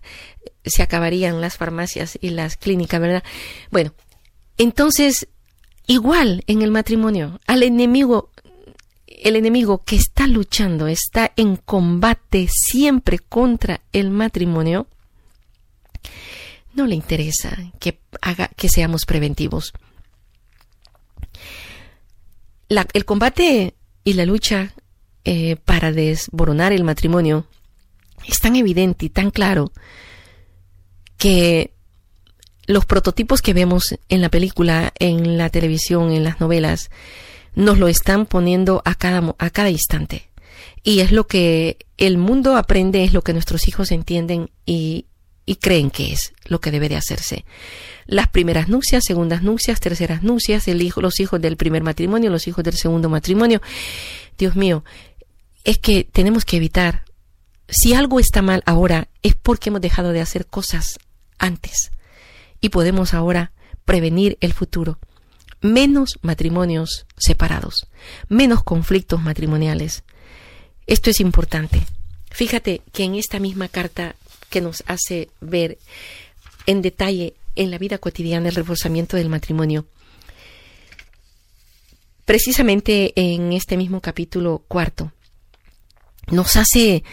[0.64, 3.24] Se acabarían las farmacias y las clínicas, ¿verdad?
[3.72, 3.94] Bueno,
[4.60, 5.28] entonces,
[5.88, 8.30] igual en el matrimonio, al enemigo
[9.08, 14.88] el enemigo que está luchando, está en combate siempre contra el matrimonio,
[16.76, 19.74] no le interesa que haga que seamos preventivos.
[22.70, 24.74] El combate y la lucha
[25.24, 27.48] eh, para desboronar el matrimonio
[28.28, 29.72] es tan evidente y tan claro
[31.18, 31.74] que
[32.68, 36.90] los prototipos que vemos en la película, en la televisión, en las novelas,
[37.54, 40.30] nos lo están poniendo a cada, a cada instante.
[40.84, 45.06] Y es lo que el mundo aprende, es lo que nuestros hijos entienden y,
[45.46, 47.46] y creen que es lo que debe de hacerse.
[48.06, 52.48] Las primeras nupcias, segundas nupcias, terceras nupcias, el hijo, los hijos del primer matrimonio, los
[52.48, 53.62] hijos del segundo matrimonio.
[54.38, 54.84] Dios mío,
[55.64, 57.04] es que tenemos que evitar,
[57.68, 61.00] si algo está mal ahora, es porque hemos dejado de hacer cosas
[61.38, 61.92] antes
[62.62, 63.52] y podemos ahora
[63.86, 65.00] prevenir el futuro.
[65.62, 67.88] Menos matrimonios separados,
[68.30, 70.04] menos conflictos matrimoniales.
[70.86, 71.82] Esto es importante.
[72.30, 74.16] Fíjate que en esta misma carta
[74.50, 75.78] que nos hace ver
[76.66, 79.86] en detalle en la vida cotidiana el reforzamiento del matrimonio,
[82.26, 85.12] precisamente en este mismo capítulo cuarto,
[86.28, 87.04] nos hace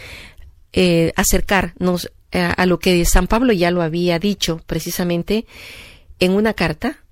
[0.73, 5.45] eh, acercarnos a lo que San Pablo ya lo había dicho precisamente
[6.18, 7.05] en una carta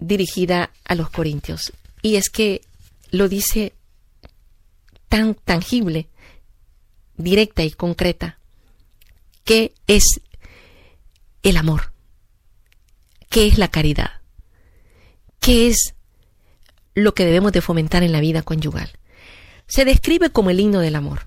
[0.00, 1.72] dirigida a los corintios.
[2.02, 2.62] Y es que
[3.10, 3.72] lo dice
[5.08, 6.08] tan tangible,
[7.16, 8.38] directa y concreta,
[9.44, 10.20] que es
[11.42, 11.92] el amor,
[13.28, 14.10] qué es la caridad,
[15.40, 15.94] qué es
[16.94, 18.90] lo que debemos de fomentar en la vida conyugal.
[19.66, 21.26] Se describe como el himno del amor,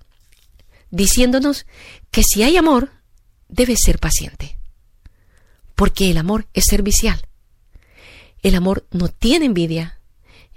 [0.92, 1.66] diciéndonos
[2.12, 2.92] que si hay amor,
[3.50, 4.58] debe ser paciente,
[5.76, 7.22] porque el amor es servicial.
[8.42, 10.00] El amor no tiene envidia,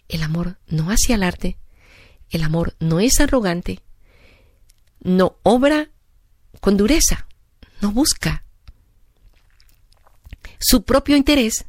[0.08, 1.56] el amor no hace alarde,
[2.30, 3.80] el amor no es arrogante,
[5.00, 5.90] no obra
[6.60, 7.27] con dureza,
[7.80, 8.44] no busca
[10.58, 11.66] su propio interés,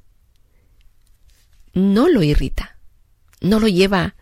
[1.74, 2.78] no lo irrita,
[3.42, 4.16] no lo lleva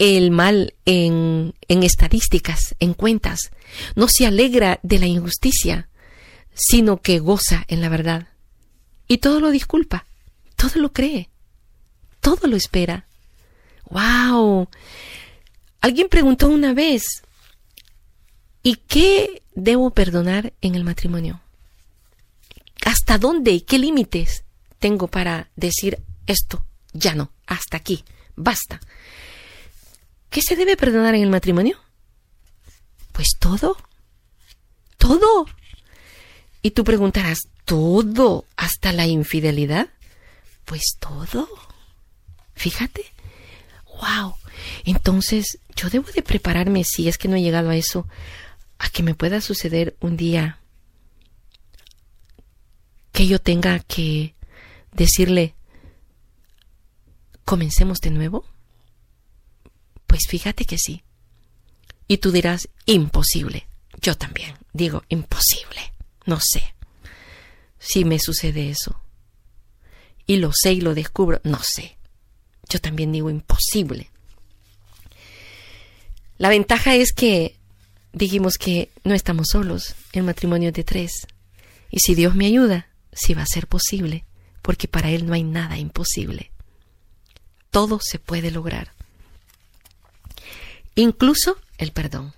[0.00, 3.50] el mal en, estadísticas, en cuentas.
[3.94, 5.88] No se alegra de la injusticia,
[6.54, 8.28] sino que goza en la verdad.
[9.06, 10.06] Y todo lo disculpa,
[10.56, 11.28] todo lo cree,
[12.20, 13.06] todo lo espera.
[13.90, 14.68] ¡Wow!
[15.82, 17.04] Alguien preguntó una vez,
[18.62, 21.40] ¿y qué debo perdonar en el matrimonio?
[22.84, 24.44] ¿Hasta dónde y qué límites
[24.78, 26.64] tengo para decir esto?
[26.92, 28.04] Ya no, hasta aquí,
[28.36, 28.80] basta.
[30.30, 31.78] ¿Qué se debe perdonar en el matrimonio?
[33.12, 33.76] Pues todo.
[34.96, 35.46] Todo.
[36.62, 38.44] Y tú preguntarás, ¿todo?
[38.56, 39.88] ¿Hasta la infidelidad?
[40.64, 41.48] Pues todo.
[42.54, 43.04] Fíjate.
[44.00, 44.34] ¡Wow!
[44.84, 48.06] Entonces, yo debo de prepararme, si es que no he llegado a eso,
[48.80, 50.58] a que me pueda suceder un día
[53.12, 54.34] que yo tenga que
[54.92, 55.54] decirle,
[57.44, 58.46] comencemos de nuevo.
[60.06, 61.02] Pues fíjate que sí.
[62.08, 63.68] Y tú dirás, imposible.
[64.00, 65.92] Yo también digo, imposible.
[66.24, 66.74] No sé.
[67.78, 68.98] Si me sucede eso.
[70.26, 71.98] Y lo sé y lo descubro, no sé.
[72.66, 74.10] Yo también digo, imposible.
[76.38, 77.59] La ventaja es que
[78.12, 81.26] dijimos que no estamos solos, el matrimonio de tres.
[81.90, 84.24] Y si Dios me ayuda, sí va a ser posible,
[84.62, 86.52] porque para Él no hay nada imposible.
[87.70, 88.92] Todo se puede lograr
[90.94, 92.32] incluso el perdón.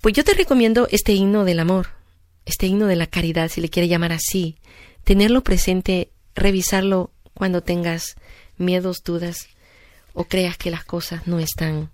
[0.00, 1.88] Pues yo te recomiendo este himno del amor,
[2.44, 4.56] este himno de la caridad, si le quiere llamar así,
[5.04, 8.16] tenerlo presente, revisarlo cuando tengas
[8.56, 9.48] miedos, dudas
[10.12, 11.90] o creas que las cosas no están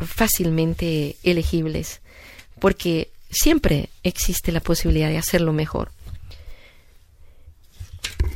[0.00, 2.00] fácilmente elegibles,
[2.58, 5.92] porque siempre existe la posibilidad de hacerlo mejor.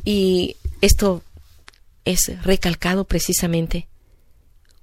[0.04, 1.22] Y esto
[2.04, 3.88] es recalcado precisamente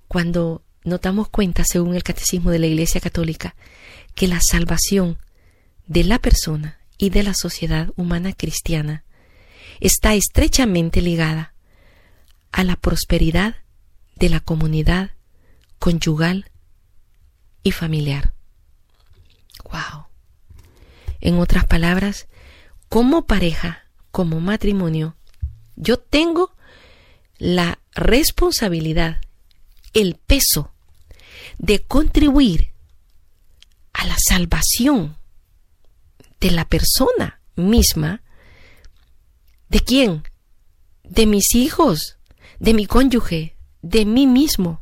[0.08, 3.56] cuando nos damos cuenta, según el Catecismo de la Iglesia Católica,
[4.15, 5.17] que la salvación
[5.88, 9.04] de la persona y de la sociedad humana cristiana
[9.80, 11.54] está estrechamente ligada
[12.52, 13.56] a la prosperidad
[14.15, 15.12] de la comunidad
[15.80, 16.52] conyugal
[17.63, 18.34] y familiar.
[19.63, 20.08] Wow.
[21.21, 22.27] En otras palabras,
[22.88, 25.15] como pareja, como matrimonio,
[25.75, 26.54] yo tengo
[27.38, 29.21] la responsabilidad,
[29.94, 30.71] el peso
[31.58, 32.73] de contribuir
[33.94, 35.17] a la salvación
[36.40, 38.21] de la persona misma.
[39.69, 40.23] ¿De quién?
[41.04, 42.17] De mis hijos,
[42.60, 44.82] de mi cónyuge, de mí mismo.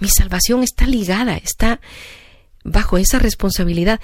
[0.00, 1.80] Mi salvación está ligada, está
[2.64, 4.00] bajo esa responsabilidad.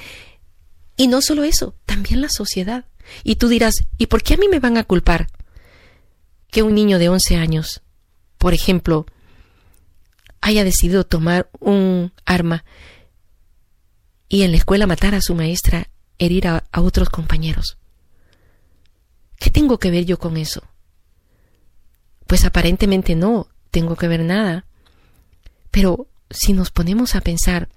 [0.97, 2.85] Y no solo eso, también la sociedad.
[3.25, 5.27] Y tú dirás, ¿y por qué a mí me van a culpar?
[6.49, 7.83] que un niño de 11 años
[8.39, 9.07] por ejemplo,
[10.41, 12.65] haya decidido tomar un arma
[14.29, 15.89] y en la escuela matar a su maestra,
[16.19, 17.79] herir a, a otros compañeros.
[19.39, 20.63] ¿Qué tengo que ver yo con eso?
[22.27, 24.67] Pues aparentemente no tengo que ver nada.
[25.77, 27.69] Pero si nos ponemos a pensar,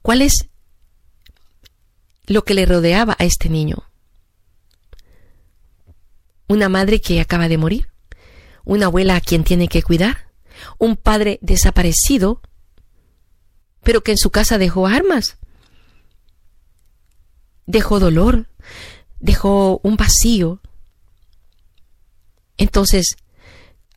[0.00, 0.48] ¿cuál es
[2.24, 3.84] lo que le rodeaba a este niño?
[6.48, 7.90] Una madre que acaba de morir,
[8.64, 10.30] una abuela a quien tiene que cuidar,
[10.78, 12.40] un padre desaparecido,
[13.82, 15.36] pero que en su casa dejó armas,
[17.66, 18.48] dejó dolor,
[19.20, 20.62] dejó un vacío.
[22.56, 23.18] Entonces,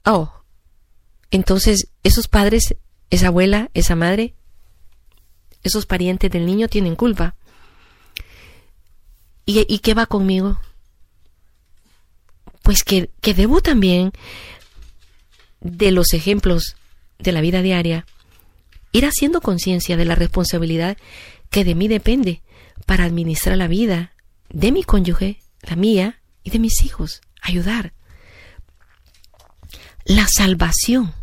[0.03, 0.39] oh,
[1.32, 2.76] entonces esos padres,
[3.10, 4.36] esa abuela, esa madre,
[5.64, 7.36] esos parientes del niño tienen culpa.
[9.46, 10.60] ¿Y, qué va conmigo?
[12.62, 14.12] Pues que, que debo también
[15.60, 16.76] de los ejemplos
[17.18, 18.06] de la vida diaria
[18.92, 20.98] ir haciendo conciencia de la responsabilidad
[21.50, 22.44] que de mí depende
[22.86, 24.14] para administrar la vida
[24.50, 27.94] de mi cónyuge, la mía y de mis hijos, ayudar.
[30.06, 31.14] La salvación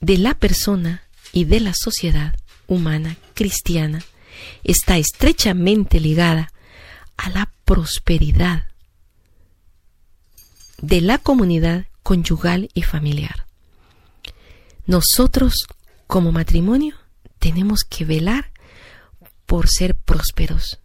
[0.00, 2.34] de la persona y de la sociedad
[2.66, 4.02] humana cristiana
[4.64, 6.52] está estrechamente ligada
[7.16, 8.64] a la prosperidad
[10.80, 13.46] de la comunidad conyugal y familiar.
[14.86, 15.66] Nosotros
[16.06, 16.96] como matrimonio
[17.38, 18.50] tenemos que velar
[19.46, 20.80] por ser prósperos.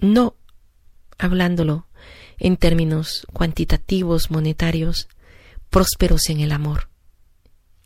[0.00, 0.36] No
[1.18, 1.86] hablándolo
[2.38, 5.08] en términos cuantitativos, monetarios,
[5.68, 6.89] prósperos en el amor.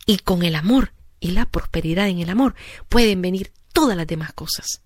[0.06, 2.54] Y con el amor y la prosperidad en el amor
[2.88, 4.82] pueden venir todas las demás cosas.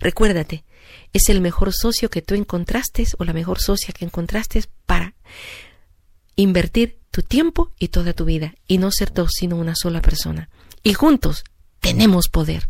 [0.00, 0.64] Recuérdate,
[1.12, 5.14] es el mejor socio que tú encontraste o la mejor socia que encontraste para
[6.36, 10.48] invertir tu tiempo y toda tu vida y no ser dos sino una sola persona.
[10.82, 11.44] Y juntos
[11.80, 12.68] tenemos poder.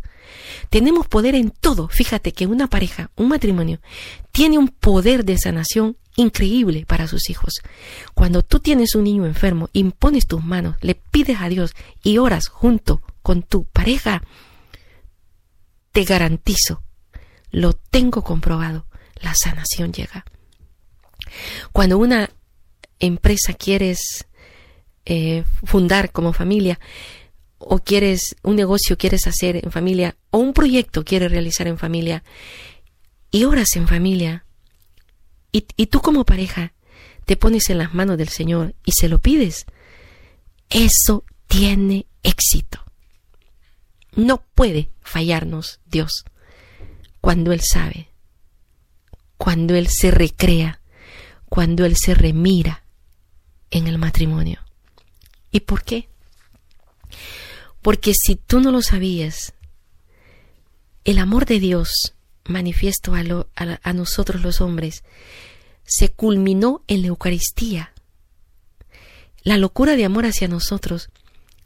[0.69, 1.87] Tenemos poder en todo.
[1.87, 3.79] Fíjate que una pareja, un matrimonio,
[4.31, 7.61] tiene un poder de sanación increíble para sus hijos.
[8.13, 11.73] Cuando tú tienes un niño enfermo, impones tus manos, le pides a Dios
[12.03, 14.23] y oras junto con tu pareja,
[15.91, 16.83] te garantizo,
[17.51, 18.87] lo tengo comprobado,
[19.21, 20.25] la sanación llega.
[21.71, 22.29] Cuando una
[22.99, 24.25] empresa quieres
[25.05, 26.79] eh, fundar como familia,
[27.67, 32.23] o quieres un negocio quieres hacer en familia, o un proyecto quieres realizar en familia,
[33.31, 34.45] y oras en familia,
[35.51, 36.73] y, y tú como pareja
[37.25, 39.65] te pones en las manos del Señor y se lo pides,
[40.69, 42.83] eso tiene éxito.
[44.15, 46.25] No puede fallarnos Dios
[47.21, 48.09] cuando Él sabe,
[49.37, 50.81] cuando Él se recrea,
[51.49, 52.83] cuando Él se remira
[53.71, 54.59] en el matrimonio.
[55.51, 56.09] ¿Y por qué?
[57.83, 59.53] Porque si tú no lo sabías,
[61.03, 62.15] el amor de Dios
[62.45, 65.03] manifiesto a, nosotros los hombres
[65.83, 67.93] se culminó en la Eucaristía.
[69.43, 71.09] La locura de amor hacia nosotros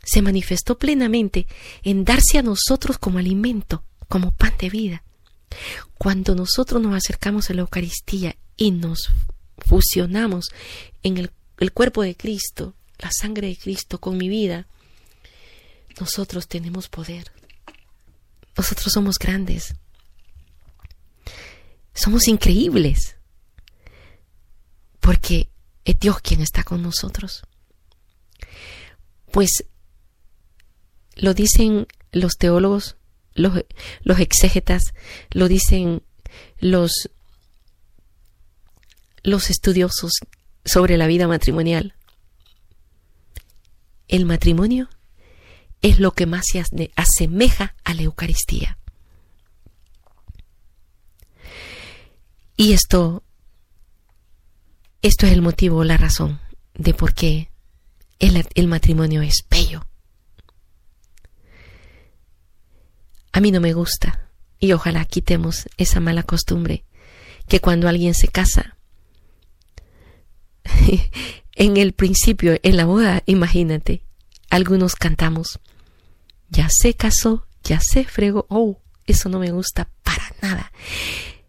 [0.04, 1.46] se manifestó plenamente
[1.84, 5.04] en darse a nosotros como alimento, como pan de vida.
[6.00, 9.12] Cuando nosotros nos acercamos a la Eucaristía y nos
[9.60, 10.50] fusionamos
[11.04, 14.66] en el cuerpo de Cristo, la sangre de Cristo con mi vida,
[16.00, 17.32] nosotros tenemos poder.
[18.56, 19.76] Nosotros somos grandes.
[21.94, 23.16] Somos increíbles.
[25.00, 25.50] Porque
[25.86, 27.44] es Dios quien está con nosotros.
[29.32, 29.66] Pues
[31.16, 32.98] lo dicen los teólogos,
[33.34, 33.66] los,
[34.02, 34.94] los exégetas,
[35.32, 36.04] lo dicen
[36.60, 37.10] los,
[39.24, 40.12] los estudiosos
[40.66, 41.98] sobre la vida matrimonial
[44.08, 44.90] el matrimonio
[45.82, 46.64] es lo que más se
[46.96, 48.78] asemeja a la Eucaristía.
[52.56, 53.24] Y esto,
[55.02, 56.40] esto es el motivo, la razón
[56.74, 57.52] de por qué
[58.20, 59.86] el, el matrimonio es bello.
[63.32, 66.84] A mí no me gusta y ojalá quitemos esa mala costumbre
[67.48, 68.78] que cuando alguien se casa
[71.56, 74.04] En el principio, en la boda, imagínate,
[74.50, 75.60] algunos cantamos,
[76.50, 80.72] ya se casó, ya se fregó, oh, eso no me gusta para nada.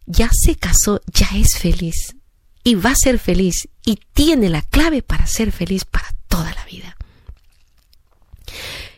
[0.07, 2.17] Ya se casó, ya es feliz
[2.65, 6.65] y va a ser feliz y tiene la clave para ser feliz para toda la
[6.65, 6.97] vida.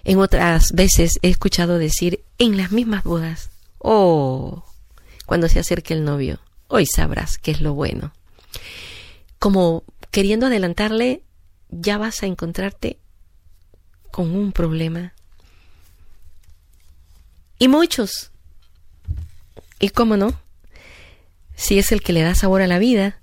[0.02, 4.64] En otras veces he escuchado decir en las mismas bodas, oh,
[5.26, 8.12] cuando se acerque el novio, hoy sabrás qué es lo bueno.
[9.38, 11.22] Como queriendo adelantarle,
[11.68, 12.98] ya vas a encontrarte
[14.10, 15.14] con un problema.
[17.58, 18.30] Y muchos.
[19.78, 20.38] ¿Y cómo no?
[21.54, 23.20] Si es el que le da sabor a la vida,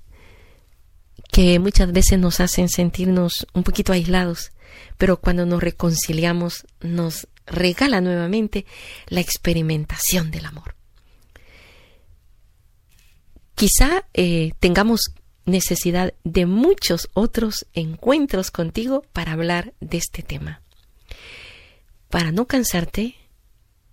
[1.31, 4.51] que muchas veces nos hacen sentirnos un poquito aislados,
[4.97, 8.65] pero cuando nos reconciliamos nos regala nuevamente
[9.07, 10.75] la experimentación del amor.
[13.55, 15.13] Quizá eh, tengamos
[15.45, 20.61] necesidad de muchos otros encuentros contigo para hablar de este tema.
[22.09, 23.15] Para no cansarte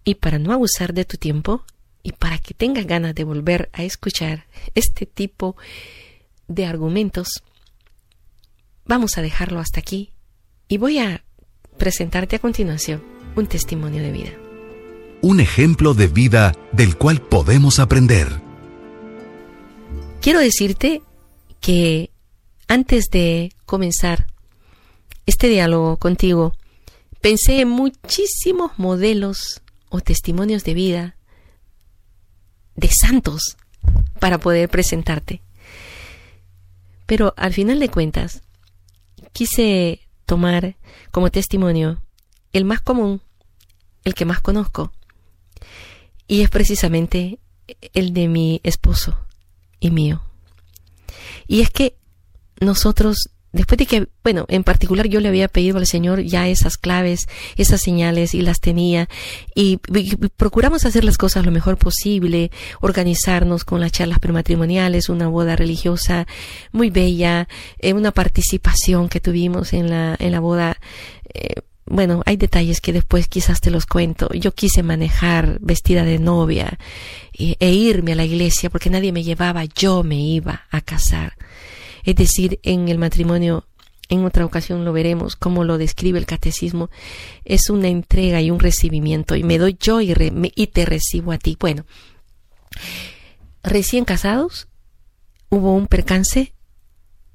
[0.05, 1.65] y para no abusar de tu tiempo
[2.03, 5.57] y para que tengas ganas de volver a escuchar este tipo
[6.47, 7.43] de argumentos,
[8.85, 10.13] vamos a dejarlo hasta aquí
[10.69, 11.25] y voy a
[11.79, 13.03] presentarte a continuación
[13.37, 14.31] un testimonio de vida.
[15.23, 18.29] Un ejemplo de vida del cual podemos aprender.
[20.21, 21.03] Quiero decirte
[21.61, 22.11] que
[22.69, 24.27] antes de comenzar
[25.27, 26.55] este diálogo contigo,
[27.25, 31.17] pensé en muchísimos modelos o testimonios de vida
[32.77, 33.57] de santos
[34.21, 35.41] para poder presentarte.
[37.07, 38.43] Pero al final de cuentas,
[39.33, 40.77] quise tomar
[41.13, 42.03] como testimonio
[42.53, 43.23] el más común,
[44.05, 44.93] el que más conozco,
[46.29, 47.39] y es precisamente
[47.95, 49.19] el de mi esposo
[49.81, 50.23] y mío.
[51.47, 51.97] Y es que
[52.61, 56.77] nosotros, después de que, bueno, en particular yo le había pedido al Señor ya esas
[56.77, 57.27] claves,
[57.57, 59.09] esas señales y las tenía,
[59.55, 59.79] y,
[60.37, 62.51] procuramos hacer las cosas lo mejor posible,
[62.81, 66.27] organizarnos con las charlas prematrimoniales, una boda religiosa
[66.73, 67.49] muy bella,
[67.79, 70.77] eh, una participación que tuvimos en la, en la boda.
[71.33, 71.55] Eh,
[71.87, 74.29] bueno, hay detalles que después quizás te los cuento.
[74.33, 76.79] Yo quise manejar vestida de novia
[77.37, 81.35] e, e, irme a la iglesia porque nadie me llevaba, yo me iba a casar.
[82.05, 83.67] Es decir, en el matrimonio,
[84.09, 86.91] en otra ocasión lo veremos, como lo describe el catecismo,
[87.45, 90.15] es una entrega y un recibimiento y me doy yo y,
[90.67, 91.57] te recibo a ti.
[91.59, 91.87] Bueno,
[93.63, 94.69] recién casados,
[95.49, 96.55] hubo un percance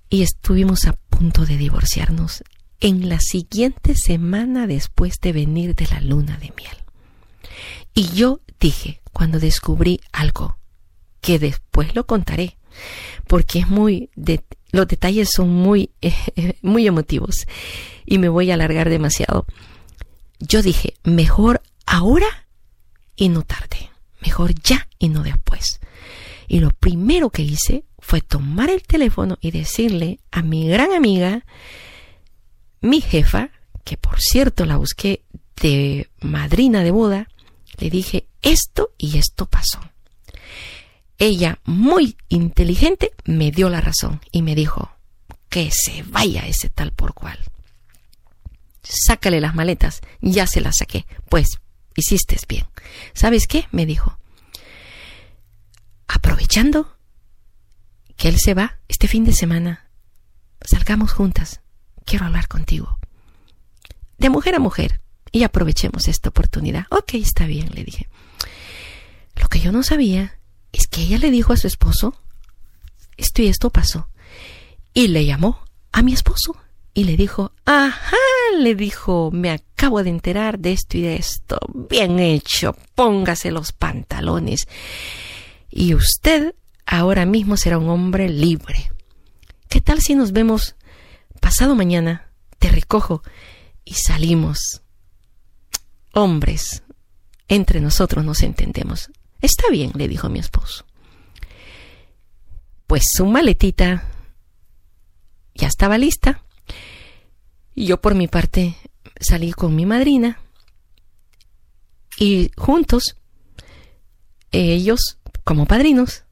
[0.10, 2.44] y estuvimos a punto de divorciarnos
[2.80, 6.78] en la siguiente semana después de venir de la luna de miel.
[7.94, 10.58] Y yo dije, cuando descubrí algo,
[11.22, 12.58] que después lo contaré,
[13.28, 15.92] porque es muy de, los detalles son muy
[16.62, 17.48] muy emotivos
[18.06, 19.46] y me voy a alargar demasiado.
[20.40, 22.48] Yo dije, mejor ahora
[23.16, 23.90] y no tarde,
[24.22, 25.80] mejor ya y no después.
[26.48, 31.44] Y lo primero que hice fue tomar el teléfono y decirle a mi gran amiga
[32.82, 33.50] mi jefa,
[33.84, 35.24] que por cierto la busqué
[35.62, 37.28] de madrina de boda,
[37.78, 39.80] le dije esto y esto pasó.
[41.20, 44.92] Ella, muy inteligente, me dio la razón y me dijo
[45.50, 47.38] que se vaya ese tal por cual.
[48.82, 51.06] Sácale las maletas, ya se las saqué.
[51.30, 51.60] Pues,
[51.96, 52.66] hiciste bien.
[53.14, 53.68] ¿Sabes qué?
[53.72, 54.18] me dijo.
[56.08, 56.96] Aprovechando
[58.16, 59.90] que él se va este fin de semana,
[60.62, 61.62] salgamos juntas
[62.10, 62.98] quiero hablar contigo.
[64.18, 65.00] De mujer a mujer.
[65.32, 66.88] Y aprovechemos esta oportunidad.
[66.90, 68.10] Ok, está bien, le dije.
[69.36, 70.39] Lo que yo no sabía
[70.72, 72.16] es que ella le dijo a su esposo,
[73.18, 74.10] esto y esto pasó.
[74.94, 75.60] Y le llamó
[75.92, 76.56] a mi esposo
[76.94, 78.18] y le dijo, ajá,
[78.58, 81.60] le dijo, me acabo de enterar de esto y de esto.
[81.90, 84.68] Bien hecho, póngase los pantalones.
[85.70, 86.56] Y usted
[86.86, 88.92] ahora mismo será un hombre libre.
[89.70, 90.76] ¿Qué tal si nos vemos
[91.40, 93.24] pasado mañana te recojo
[93.86, 94.82] y salimos.
[96.14, 96.84] Hombres,
[97.48, 99.10] entre nosotros nos entendemos.
[99.42, 100.86] Está bien, le dijo mi esposo.
[102.88, 104.04] Pues su maletita
[105.56, 106.44] ya estaba lista.
[107.76, 108.76] Y yo por mi parte
[109.20, 110.40] salí con mi madrina
[112.18, 113.16] y juntos
[114.52, 116.24] ellos, como padrinos,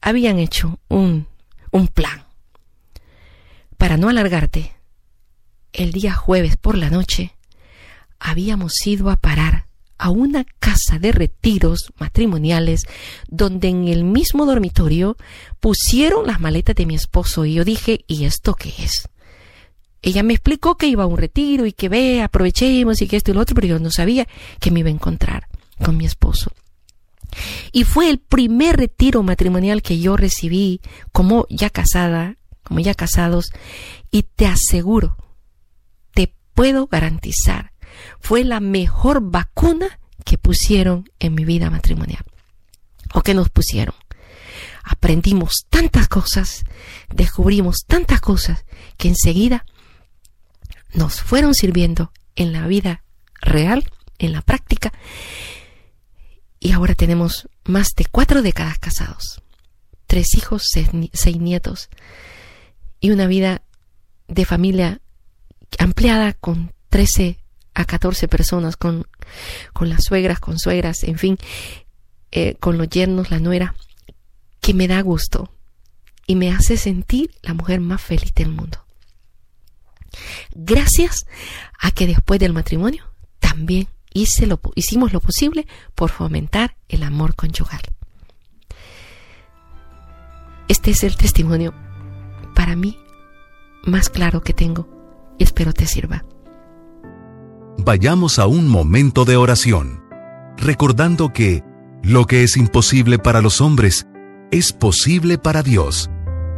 [0.00, 1.26] habían hecho un,
[1.70, 2.24] un plan.
[3.76, 4.74] Para no alargarte,
[5.72, 7.36] el día jueves por la noche
[8.18, 9.66] habíamos ido a parar
[9.98, 12.82] a una casa de retiros matrimoniales
[13.28, 15.16] donde en el mismo dormitorio
[15.60, 19.08] pusieron las maletas de mi esposo y yo dije, ¿y esto qué es?
[20.02, 23.30] Ella me explicó que iba a un retiro y que ve, aprovechemos y que esto
[23.30, 24.28] y lo otro, pero yo no sabía
[24.60, 25.48] que me iba a encontrar
[25.82, 26.52] con mi esposo.
[27.72, 30.80] Y fue el primer retiro matrimonial que yo recibí
[31.10, 33.52] como ya casada como ya casados,
[34.10, 35.16] y te aseguro,
[36.14, 37.72] te puedo garantizar,
[38.24, 42.24] fue la mejor vacuna que pusieron en mi vida matrimonial,
[43.12, 43.94] o que nos pusieron.
[44.82, 46.64] aprendimos tantas cosas,
[47.14, 48.64] descubrimos tantas cosas
[48.96, 49.66] que enseguida
[50.94, 53.04] nos fueron sirviendo en la vida
[53.42, 54.92] real, en la práctica,
[56.60, 59.42] y ahora tenemos más de cuatro décadas casados,
[60.06, 61.90] tres hijos, seis, nietos,
[63.00, 63.62] y una vida
[64.28, 65.02] de familia
[65.78, 67.43] ampliada con 13
[67.74, 69.06] a 14 personas, con,
[69.72, 71.38] con las suegras, con suegras, en fin,
[72.30, 73.74] eh, con los yernos, la nuera,
[74.60, 75.50] que me da gusto
[76.26, 78.84] y me hace sentir la mujer más feliz del mundo.
[80.54, 81.26] Gracias
[81.80, 83.04] a que después del matrimonio
[83.40, 87.82] también hice lo, hicimos lo posible por fomentar el amor conyugal.
[90.68, 91.74] Este es el testimonio
[92.54, 92.98] para mí
[93.84, 94.88] más claro que tengo
[95.38, 96.24] y espero te sirva.
[97.84, 100.02] Vayamos a un momento de oración,
[100.56, 101.62] recordando que
[102.02, 104.06] lo que es imposible para los hombres
[104.50, 106.08] es posible para Dios.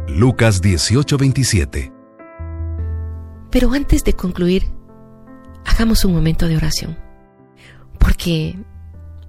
[0.07, 1.91] Lucas 18:27
[3.51, 4.71] Pero antes de concluir,
[5.65, 6.97] hagamos un momento de oración,
[7.99, 8.57] porque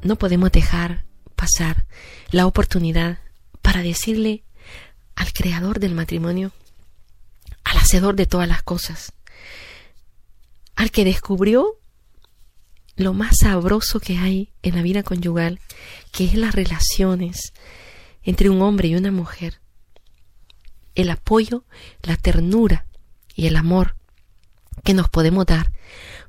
[0.05, 1.85] no podemos dejar pasar
[2.31, 3.19] la oportunidad
[3.61, 4.45] para decirle
[5.17, 6.53] al creador del matrimonio,
[7.65, 9.13] al hacedor de todas las cosas,
[10.77, 11.75] al que descubrió
[12.99, 15.61] lo más sabroso que hay en la vida conyugal,
[16.11, 17.53] que es las relaciones
[18.25, 19.61] entre un hombre y una mujer,
[20.97, 21.65] el apoyo,
[22.03, 22.87] la ternura
[23.35, 23.97] y el amor
[24.83, 25.71] que nos podemos dar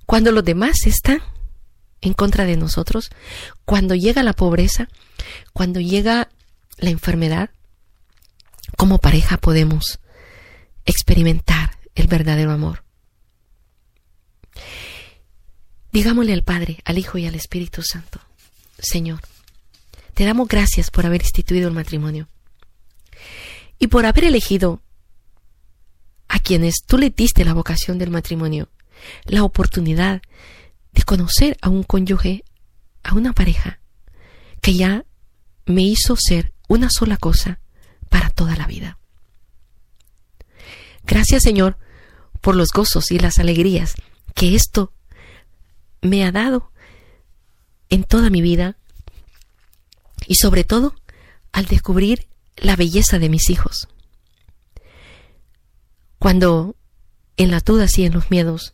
[0.05, 1.22] cuando los demás están
[2.01, 3.09] en contra de nosotros,
[3.65, 4.88] cuando llega la pobreza,
[5.53, 6.30] cuando llega
[6.78, 7.49] la enfermedad,
[8.78, 9.99] como pareja podemos
[10.86, 12.84] experimentar el verdadero amor.
[15.91, 18.19] Digámosle al Padre, al Hijo y al Espíritu Santo,
[18.77, 19.21] Señor,
[20.13, 22.27] te damos gracias por haber instituido el matrimonio
[23.79, 24.81] y por haber elegido
[26.27, 28.69] a quienes tú le diste la vocación del matrimonio,
[29.25, 30.21] la oportunidad
[30.93, 32.43] de conocer a un cónyuge,
[33.03, 33.79] a una pareja,
[34.61, 35.05] que ya
[35.65, 37.59] me hizo ser una sola cosa
[38.09, 38.99] para toda la vida.
[41.03, 41.77] Gracias Señor
[42.41, 43.95] por los gozos y las alegrías
[44.35, 44.93] que esto
[46.01, 46.71] me ha dado
[47.89, 48.77] en toda mi vida
[50.27, 50.95] y sobre todo
[51.51, 52.27] al descubrir
[52.57, 53.87] la belleza de mis hijos.
[56.19, 56.75] Cuando
[57.37, 58.73] en las dudas y en los miedos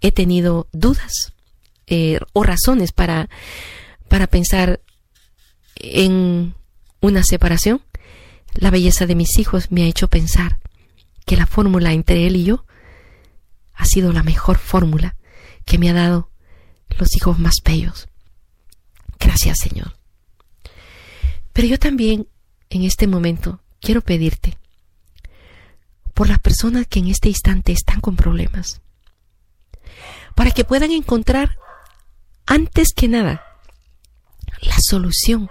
[0.00, 1.32] he tenido dudas
[1.86, 3.28] eh, o razones para,
[4.08, 4.80] para pensar
[5.74, 6.54] en
[7.00, 7.82] una separación,
[8.54, 10.58] la belleza de mis hijos me ha hecho pensar
[11.26, 12.64] que la fórmula entre él y yo
[13.74, 15.16] ha sido la mejor fórmula
[15.64, 16.27] que me ha dado
[16.96, 18.08] los hijos más bellos.
[19.18, 19.96] Gracias, Señor.
[21.52, 22.28] Pero yo también,
[22.70, 24.58] en este momento, quiero pedirte
[26.14, 28.80] por las personas que en este instante están con problemas,
[30.34, 31.58] para que puedan encontrar,
[32.46, 33.44] antes que nada,
[34.62, 35.48] la solución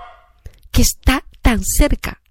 [0.72, 2.22] que está tan cerca,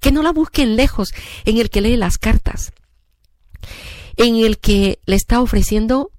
[0.00, 1.14] que no la busquen lejos
[1.44, 2.72] en el que lee las cartas,
[4.16, 6.10] en el que le está ofreciendo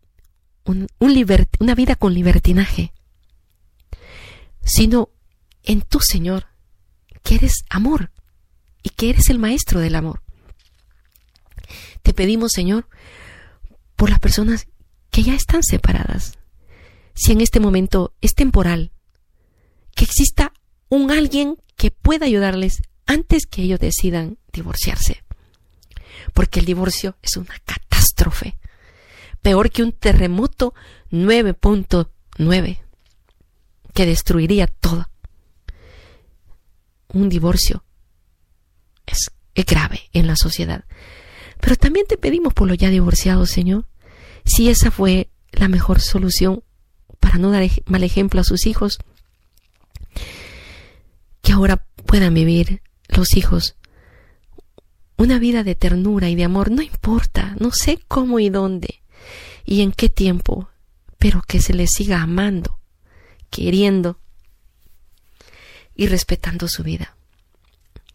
[0.66, 2.94] un, una vida con libertinaje,
[4.64, 5.10] sino
[5.64, 6.48] en tu Señor,
[7.24, 8.12] que eres amor
[8.84, 10.22] y que eres el maestro del amor.
[12.02, 12.88] Te pedimos, Señor,
[13.96, 14.68] por las personas
[15.10, 16.38] que ya están separadas,
[17.16, 18.92] si en este momento es temporal,
[19.96, 20.54] que exista
[20.90, 25.24] un alguien que pueda ayudarles antes que ellos decidan divorciarse.
[26.34, 28.58] Porque el divorcio es una catástrofe
[29.46, 30.74] peor que un terremoto
[31.12, 32.80] 9.9
[33.94, 35.08] que destruiría todo.
[37.10, 37.84] Un divorcio
[39.06, 39.32] es,
[39.68, 40.86] grave en la sociedad.
[41.62, 43.86] Pero también te pedimos por lo ya divorciado, Señor,
[44.46, 46.64] si esa fue la mejor solución
[47.20, 48.98] para no dar mal ejemplo a sus hijos,
[51.44, 53.76] que ahora puedan vivir los hijos
[55.18, 59.04] una vida de ternura y de amor, no importa, no sé cómo y dónde,
[59.66, 60.70] y en qué tiempo,
[61.18, 62.80] pero que se le siga amando,
[63.50, 64.20] queriendo
[65.96, 67.18] y respetando su vida.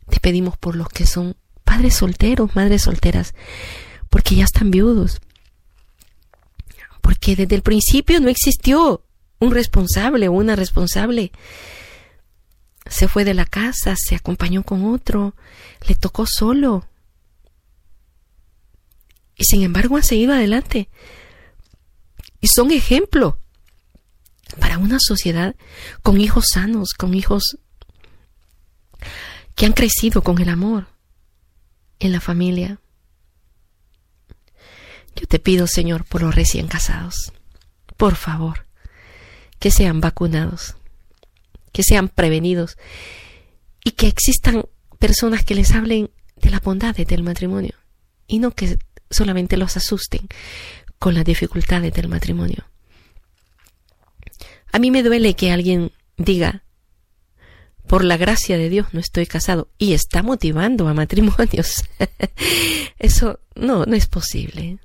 [0.09, 3.35] Te pedimos por los que son padres solteros, madres solteras,
[4.09, 5.21] porque ya están viudos,
[7.01, 9.05] porque desde el principio no existió
[9.41, 11.33] un responsable o una responsable.
[12.87, 15.35] Se fue de la casa, se acompañó con otro,
[15.87, 16.87] le tocó solo.
[19.37, 20.89] Y sin embargo han seguido adelante
[22.41, 23.39] y son ejemplo
[24.59, 25.55] para una sociedad
[26.03, 27.59] con hijos sanos, con hijos
[29.55, 30.89] que han crecido con el amor
[31.99, 32.81] en la familia.
[35.15, 37.33] Yo te pido, Señor, por los recién casados,
[37.97, 38.67] por favor,
[39.59, 40.77] que sean vacunados,
[41.73, 42.79] que sean prevenidos
[43.85, 44.65] y que existan
[44.99, 47.75] personas que les hablen de la bondad del matrimonio
[48.27, 48.79] y no que
[49.11, 50.29] solamente los asusten
[51.01, 52.65] con las dificultades del matrimonio.
[54.71, 56.63] A mí me duele que alguien diga,
[57.89, 61.85] por la gracia de Dios no estoy casado y está motivando a matrimonios.
[62.99, 64.79] Eso no, no es posible.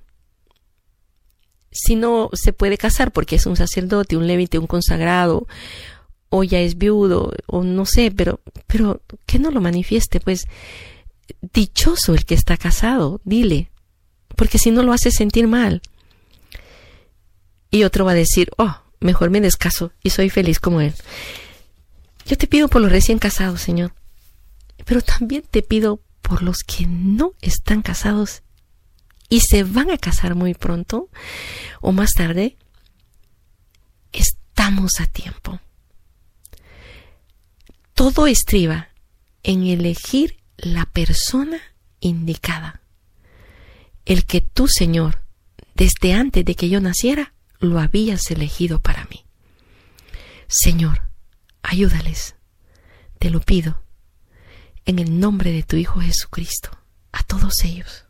[1.69, 5.47] Si no se puede casar porque es un sacerdote, un levite, un consagrado,
[6.29, 10.47] o ya es viudo, o no sé, pero, pero que no lo manifieste, pues
[11.53, 13.69] dichoso el que está casado, dile,
[14.37, 15.81] porque si no lo hace sentir mal.
[17.75, 20.93] Y otro va a decir, oh, mejor me descaso y soy feliz como él.
[22.25, 23.93] Yo te pido por los recién casados, Señor,
[24.85, 28.43] pero también te pido por los que no están casados
[29.27, 31.09] y se van a casar muy pronto
[31.81, 32.55] o más tarde.
[34.13, 35.59] Estamos a tiempo.
[37.93, 38.87] Todo estriba
[39.43, 41.59] en elegir la persona
[41.99, 42.79] indicada.
[44.05, 45.23] El que tú, Señor,
[45.73, 49.25] desde antes de que yo naciera, lo habías elegido para mí.
[50.47, 51.01] Señor,
[51.63, 52.35] ayúdales,
[53.19, 53.81] te lo pido,
[54.85, 56.69] en el nombre de tu Hijo Jesucristo,
[57.11, 58.05] a todos ellos.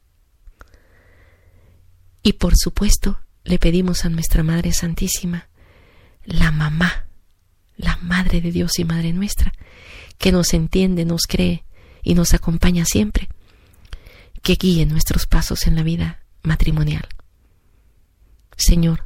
[2.21, 5.47] Y por supuesto, le pedimos a nuestra Madre Santísima,
[6.23, 7.05] la mamá,
[7.77, 9.53] la Madre de Dios y Madre nuestra,
[10.17, 11.65] que nos entiende, nos cree
[12.03, 13.29] y nos acompaña siempre,
[14.41, 17.07] que guíe nuestros pasos en la vida matrimonial.
[18.57, 19.03] Señor,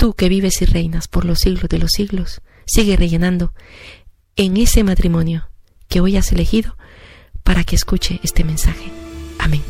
[0.00, 3.52] tú que vives y reinas por los siglos de los siglos, sigue rellenando
[4.34, 5.50] en ese matrimonio
[5.88, 6.78] que hoy has elegido
[7.44, 8.90] para que escuche este mensaje.
[9.38, 9.60] Amén.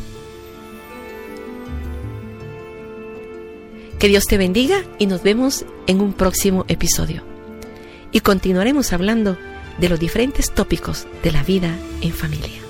[3.98, 7.24] Que Dios te bendiga y nos vemos en un próximo episodio.
[8.12, 9.36] Y continuaremos hablando
[9.80, 12.69] de los diferentes tópicos de la vida en familia.